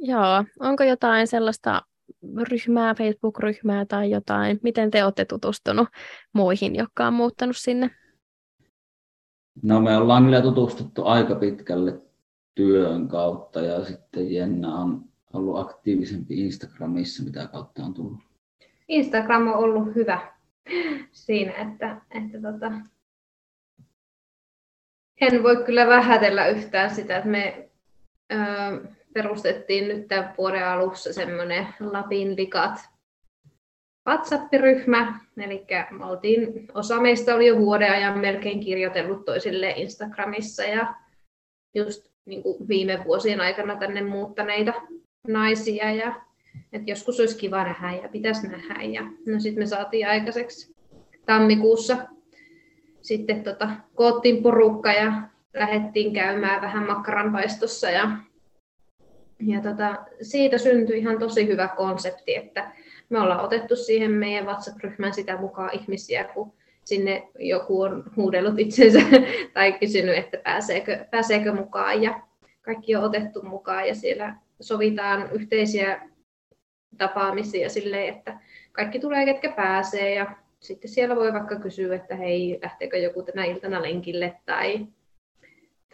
Joo, 0.00 0.44
onko 0.60 0.84
jotain 0.84 1.26
sellaista 1.26 1.82
ryhmää, 2.50 2.94
Facebook-ryhmää 2.94 3.84
tai 3.84 4.10
jotain? 4.10 4.60
Miten 4.62 4.90
te 4.90 5.04
olette 5.04 5.24
tutustunut 5.24 5.88
muihin, 6.32 6.76
jotka 6.76 7.06
on 7.06 7.14
muuttanut 7.14 7.56
sinne? 7.56 7.90
No 9.62 9.80
me 9.80 9.96
ollaan 9.96 10.24
kyllä 10.24 10.42
tutustuttu 10.42 11.04
aika 11.04 11.34
pitkälle 11.34 12.00
työn 12.54 13.08
kautta 13.08 13.60
ja 13.60 13.84
sitten 13.84 14.32
Jenna 14.32 14.74
on 14.74 15.04
ollut 15.32 15.58
aktiivisempi 15.58 16.44
Instagramissa, 16.44 17.24
mitä 17.24 17.46
kautta 17.46 17.82
on 17.82 17.94
tullut. 17.94 18.20
Instagram 18.88 19.48
on 19.48 19.54
ollut 19.54 19.94
hyvä 19.94 20.32
siinä, 21.12 21.52
että, 21.52 22.00
että 22.10 22.40
tota, 22.52 22.72
en 25.20 25.42
voi 25.42 25.64
kyllä 25.64 25.86
vähätellä 25.86 26.46
yhtään 26.46 26.94
sitä, 26.94 27.16
että 27.16 27.28
me 27.28 27.70
ö, 28.32 28.36
perustettiin 29.14 29.88
nyt 29.88 30.08
tämän 30.08 30.34
vuoden 30.38 30.68
alussa 30.68 31.12
semmoinen 31.12 31.66
Lapin 31.80 32.36
likat 32.36 32.78
WhatsApp-ryhmä, 34.08 35.20
eli 35.36 35.66
oltiin, 36.00 36.68
osa 36.74 37.00
meistä 37.00 37.34
oli 37.34 37.46
jo 37.46 37.58
vuoden 37.58 37.92
ajan 37.92 38.18
melkein 38.18 38.60
kirjoitellut 38.60 39.24
toisille 39.24 39.70
Instagramissa 39.70 40.62
ja 40.62 40.94
just 41.74 42.12
niin 42.24 42.42
kuin 42.42 42.68
viime 42.68 43.02
vuosien 43.04 43.40
aikana 43.40 43.76
tänne 43.76 44.02
muuttaneita 44.02 44.72
naisia 45.28 45.92
ja 45.92 46.22
että 46.72 46.90
joskus 46.90 47.20
olisi 47.20 47.38
kiva 47.38 47.64
nähdä 47.64 47.92
ja 48.02 48.08
pitäisi 48.08 48.48
nähdä. 48.48 48.82
Ja 48.82 49.02
no 49.02 49.40
sitten 49.40 49.62
me 49.62 49.66
saatiin 49.66 50.08
aikaiseksi 50.08 50.74
tammikuussa 51.26 51.96
sitten 53.02 53.44
tota, 53.44 53.70
koottiin 53.94 54.42
porukka 54.42 54.92
ja 54.92 55.12
lähdettiin 55.54 56.12
käymään 56.12 56.62
vähän 56.62 56.86
makkaranpaistossa 56.86 57.90
ja, 57.90 58.10
ja 59.46 59.60
tota, 59.60 59.96
siitä 60.22 60.58
syntyi 60.58 60.98
ihan 60.98 61.18
tosi 61.18 61.46
hyvä 61.46 61.68
konsepti, 61.76 62.36
että 62.36 62.72
me 63.08 63.20
ollaan 63.20 63.44
otettu 63.44 63.76
siihen 63.76 64.10
meidän 64.10 64.46
WhatsApp-ryhmään 64.46 65.14
sitä 65.14 65.36
mukaan 65.36 65.70
ihmisiä, 65.72 66.24
kun 66.24 66.52
sinne 66.84 67.28
joku 67.38 67.82
on 67.82 68.04
huudellut 68.16 68.58
itsensä 68.58 69.00
tai 69.54 69.72
kysynyt, 69.72 70.16
että 70.16 70.38
pääseekö, 70.38 71.06
pääseekö 71.10 71.52
mukaan. 71.52 72.02
Ja 72.02 72.20
kaikki 72.62 72.96
on 72.96 73.04
otettu 73.04 73.42
mukaan 73.42 73.88
ja 73.88 73.94
siellä 73.94 74.34
sovitaan 74.60 75.28
yhteisiä 75.32 76.08
tapaamisia 76.98 77.68
silleen, 77.68 78.14
että 78.14 78.38
kaikki 78.72 78.98
tulee 78.98 79.24
ketkä 79.24 79.52
pääsee. 79.52 80.14
Ja 80.14 80.36
sitten 80.60 80.90
siellä 80.90 81.16
voi 81.16 81.32
vaikka 81.32 81.56
kysyä, 81.56 81.96
että 81.96 82.16
hei, 82.16 82.58
lähteekö 82.62 82.96
joku 82.96 83.22
tänä 83.22 83.44
iltana 83.44 83.82
lenkille 83.82 84.36
tai, 84.46 84.86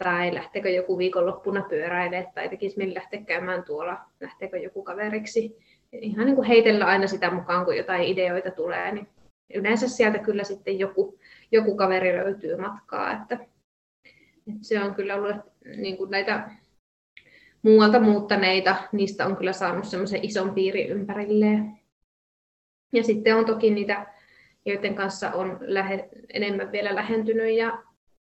tai 0.03 0.33
lähteekö 0.33 0.69
joku 0.69 0.97
viikonloppuna 0.97 1.61
pyöräilemään 1.69 2.33
tai 2.35 2.49
tekisi 2.49 2.77
mieli 2.77 2.93
lähteä 2.93 3.21
käymään 3.21 3.63
tuolla, 3.63 3.97
lähteekö 4.19 4.57
joku 4.57 4.83
kaveriksi. 4.83 5.57
Ihan 5.91 6.25
niin 6.25 6.35
kuin 6.35 6.47
heitellä 6.47 6.85
aina 6.85 7.07
sitä 7.07 7.31
mukaan, 7.31 7.65
kun 7.65 7.77
jotain 7.77 8.03
ideoita 8.03 8.51
tulee, 8.51 8.91
niin 8.91 9.07
yleensä 9.53 9.87
sieltä 9.87 10.19
kyllä 10.19 10.43
sitten 10.43 10.79
joku, 10.79 11.19
joku 11.51 11.75
kaveri 11.75 12.17
löytyy 12.17 12.57
matkaa. 12.57 13.11
Että, 13.11 13.35
että 14.47 14.61
se 14.61 14.83
on 14.83 14.95
kyllä 14.95 15.15
ollut 15.15 15.35
niin 15.77 15.97
kuin 15.97 16.11
näitä 16.11 16.49
muualta 17.61 17.99
muuttaneita, 17.99 18.75
niistä 18.91 19.25
on 19.25 19.37
kyllä 19.37 19.53
saanut 19.53 19.85
semmoisen 19.85 20.23
ison 20.23 20.53
piirin 20.53 20.89
ympärilleen. 20.89 21.79
Ja 22.93 23.03
sitten 23.03 23.35
on 23.35 23.45
toki 23.45 23.69
niitä 23.69 24.05
joiden 24.65 24.95
kanssa 24.95 25.31
on 25.31 25.57
lähe, 25.61 26.09
enemmän 26.33 26.71
vielä 26.71 26.95
lähentynyt 26.95 27.57
ja 27.57 27.83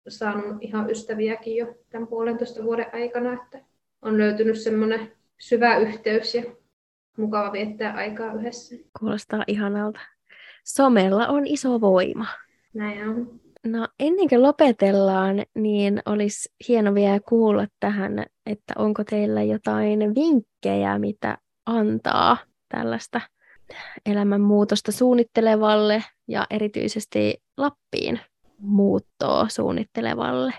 saanut 0.07 0.57
ihan 0.61 0.89
ystäviäkin 0.89 1.55
jo 1.55 1.75
tämän 1.89 2.07
puolentoista 2.07 2.63
vuoden 2.63 2.85
aikana, 2.93 3.33
että 3.33 3.59
on 4.01 4.17
löytynyt 4.17 4.61
semmoinen 4.61 5.11
syvä 5.39 5.77
yhteys 5.77 6.35
ja 6.35 6.43
mukava 7.17 7.51
viettää 7.51 7.93
aikaa 7.93 8.33
yhdessä. 8.33 8.75
Kuulostaa 8.99 9.43
ihanalta. 9.47 9.99
Somella 10.65 11.27
on 11.27 11.47
iso 11.47 11.81
voima. 11.81 12.25
Näin 12.73 13.09
on. 13.09 13.39
No 13.65 13.87
ennen 13.99 14.29
kuin 14.29 14.43
lopetellaan, 14.43 15.43
niin 15.55 16.01
olisi 16.05 16.49
hieno 16.67 16.93
vielä 16.93 17.19
kuulla 17.29 17.67
tähän, 17.79 18.25
että 18.45 18.73
onko 18.77 19.03
teillä 19.03 19.43
jotain 19.43 20.15
vinkkejä, 20.15 20.99
mitä 20.99 21.37
antaa 21.65 22.37
tällaista 22.69 23.21
elämänmuutosta 24.05 24.91
suunnittelevalle 24.91 26.03
ja 26.27 26.47
erityisesti 26.49 27.43
Lappiin 27.57 28.19
muuttoa 28.59 29.49
suunnittelevalle? 29.49 30.53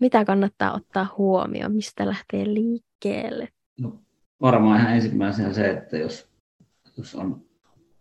Mitä 0.00 0.24
kannattaa 0.24 0.74
ottaa 0.74 1.14
huomioon? 1.18 1.72
Mistä 1.72 2.06
lähtee 2.06 2.44
liikkeelle? 2.44 3.48
No, 3.80 3.98
varmaan 4.40 4.80
ihan 4.80 4.94
ensimmäisenä 4.94 5.52
se, 5.52 5.70
että 5.70 5.96
jos, 5.96 6.28
jos 6.96 7.14
on 7.14 7.44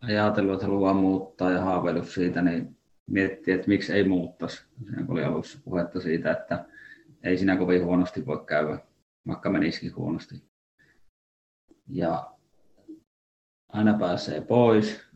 ajatellut, 0.01 0.53
että 0.53 0.65
haluaa 0.65 0.93
muuttaa 0.93 1.51
ja 1.51 1.61
haaveillut 1.61 2.09
siitä, 2.09 2.41
niin 2.41 2.77
miettii, 3.07 3.53
että 3.53 3.67
miksi 3.67 3.93
ei 3.93 4.07
muuttaisi. 4.07 4.65
Siinä 4.79 5.05
oli 5.07 5.23
alussa 5.23 5.59
puhetta 5.63 6.01
siitä, 6.01 6.31
että 6.31 6.65
ei 7.23 7.37
siinä 7.37 7.57
kovin 7.57 7.85
huonosti 7.85 8.25
voi 8.25 8.45
käydä, 8.45 8.79
vaikka 9.27 9.49
menisikin 9.49 9.95
huonosti. 9.95 10.43
Ja 11.87 12.31
aina 13.69 13.97
pääsee 13.97 14.41
pois 14.41 15.07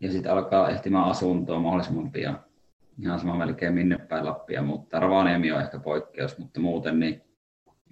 ja 0.00 0.12
sitten 0.12 0.32
alkaa 0.32 0.70
ehtimään 0.70 1.04
asuntoa 1.04 1.60
mahdollisimman 1.60 2.12
pian. 2.12 2.44
Ihan 3.02 3.20
sama 3.20 3.36
melkein 3.36 3.74
minne 3.74 3.98
päin 3.98 4.24
Lappia, 4.24 4.62
mutta 4.62 5.00
Ravaniemi 5.00 5.52
on 5.52 5.60
ehkä 5.60 5.78
poikkeus, 5.78 6.38
mutta 6.38 6.60
muuten 6.60 7.00
niin 7.00 7.22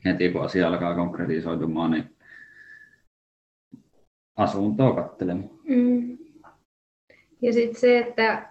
heti 0.04 0.32
kun 0.32 0.44
asia 0.44 0.68
alkaa 0.68 0.94
konkretisoitumaan, 0.94 1.90
niin 1.90 2.16
asuntoa 4.36 4.94
katselemaan. 4.94 5.50
Mm. 5.64 6.18
Ja 7.42 7.52
sitten 7.52 7.80
se, 7.80 7.98
että 7.98 8.48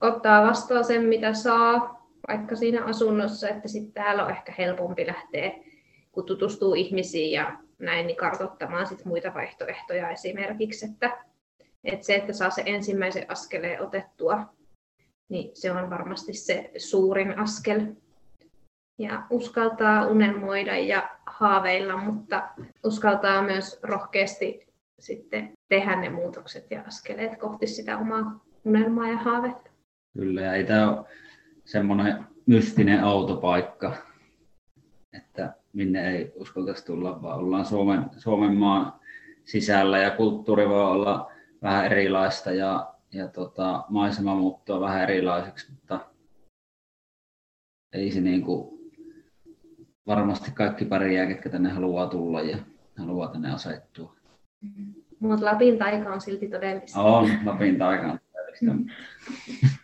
ottaa 0.00 0.46
vastaan 0.46 0.84
sen, 0.84 1.04
mitä 1.04 1.34
saa, 1.34 2.06
vaikka 2.28 2.56
siinä 2.56 2.84
asunnossa, 2.84 3.48
että 3.48 3.68
sitten 3.68 3.92
täällä 3.92 4.24
on 4.24 4.30
ehkä 4.30 4.54
helpompi 4.58 5.06
lähteä, 5.06 5.52
kun 6.12 6.26
tutustuu 6.26 6.74
ihmisiin 6.74 7.32
ja 7.32 7.58
näin, 7.78 8.06
niin 8.06 8.16
kartoittamaan 8.16 8.86
sit 8.86 9.04
muita 9.04 9.34
vaihtoehtoja 9.34 10.10
esimerkiksi, 10.10 10.86
että, 10.86 11.24
että 11.84 12.06
se, 12.06 12.14
että 12.14 12.32
saa 12.32 12.50
se 12.50 12.62
ensimmäisen 12.66 13.30
askeleen 13.30 13.82
otettua, 13.82 14.54
niin 15.28 15.50
se 15.54 15.72
on 15.72 15.90
varmasti 15.90 16.32
se 16.32 16.70
suurin 16.76 17.38
askel. 17.38 17.86
Ja 18.98 19.26
uskaltaa 19.30 20.06
unelmoida 20.06 20.76
ja 20.76 21.10
haaveilla, 21.26 21.96
mutta 21.96 22.48
uskaltaa 22.84 23.42
myös 23.42 23.80
rohkeasti 23.82 24.66
sitten 24.98 25.52
tehdä 25.68 25.96
ne 25.96 26.08
muutokset 26.08 26.70
ja 26.70 26.82
askeleet 26.86 27.38
kohti 27.38 27.66
sitä 27.66 27.98
omaa 27.98 28.44
unelmaa 28.64 29.08
ja 29.08 29.16
haavetta. 29.16 29.70
Kyllä, 30.18 30.40
ja 30.40 30.54
ei 30.54 30.64
tämä 30.64 30.90
ole 30.90 31.06
semmoinen 31.64 32.24
mystinen 32.46 33.04
autopaikka, 33.04 33.96
että 35.12 35.54
minne 35.72 36.10
ei 36.10 36.32
uskaltaisi 36.36 36.84
tulla, 36.84 37.22
vaan 37.22 37.38
ollaan 37.38 37.64
Suomen, 37.64 38.04
Suomen 38.16 38.54
maan 38.56 38.92
sisällä 39.44 39.98
ja 39.98 40.10
kulttuuri 40.10 40.68
voi 40.68 40.84
olla 40.84 41.30
vähän 41.62 41.86
erilaista 41.86 42.52
ja, 42.52 42.94
ja 43.12 43.28
tota, 43.28 43.84
maisema 43.88 44.34
muuttuu 44.34 44.80
vähän 44.80 45.02
erilaiseksi, 45.02 45.72
mutta 45.72 46.06
ei 47.92 48.10
se 48.10 48.20
niin 48.20 48.42
kuin, 48.42 48.90
varmasti 50.06 50.50
kaikki 50.50 50.84
pärjää, 50.84 51.26
ketkä 51.26 51.48
tänne 51.48 51.70
haluaa 51.70 52.06
tulla 52.06 52.42
ja 52.42 52.58
haluaa 52.98 53.28
tänne 53.28 53.52
asettua. 53.52 54.16
Mm. 54.60 54.94
Mutta 55.20 55.46
Lapin 55.46 55.78
taika 55.78 56.14
on 56.14 56.20
silti 56.20 56.48
todellista. 56.48 57.00
On, 57.00 57.30
Lapin 57.44 57.78
taika 57.78 58.12
on 58.12 58.18
todellista. 58.32 58.94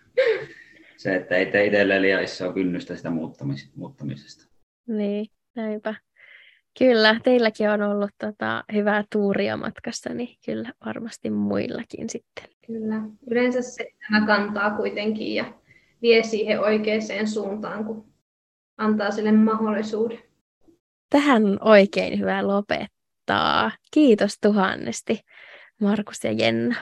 se, 0.96 1.16
että 1.16 1.36
ei 1.36 1.46
tee 1.46 1.66
itselleen 1.66 2.02
liian 2.02 2.22
isoa 2.22 2.52
kynnystä 2.52 2.96
sitä 2.96 3.10
muuttamisesta. 3.74 4.48
Niin. 4.86 5.26
Näinpä. 5.54 5.94
Kyllä, 6.78 7.20
teilläkin 7.24 7.70
on 7.70 7.82
ollut 7.82 8.10
tota, 8.18 8.64
hyvää 8.72 9.04
tuuria 9.12 9.56
matkassa, 9.56 10.14
niin 10.14 10.36
kyllä 10.44 10.72
varmasti 10.86 11.30
muillakin 11.30 12.10
sitten. 12.10 12.44
Kyllä, 12.66 13.02
yleensä 13.30 13.62
se 13.62 13.88
tämä 14.08 14.26
kantaa 14.26 14.76
kuitenkin 14.76 15.34
ja 15.34 15.44
vie 16.02 16.22
siihen 16.22 16.60
oikeaan 16.60 17.28
suuntaan, 17.32 17.84
kun 17.84 18.12
antaa 18.76 19.10
sille 19.10 19.32
mahdollisuuden. 19.32 20.18
tähän 21.10 21.44
on 21.44 21.58
oikein 21.60 22.18
hyvä 22.18 22.46
lopettaa. 22.46 23.70
Kiitos 23.90 24.38
tuhannesti, 24.42 25.20
Markus 25.80 26.24
ja 26.24 26.32
Jenna. 26.32 26.76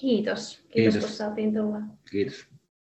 Kiitos. 0.00 0.56
Kiitos, 0.56 0.72
Kiitos. 0.72 1.00
kun 1.00 1.10
saatiin 1.10 1.54
tulla. 1.54 1.78
Kiitos. 2.10 2.55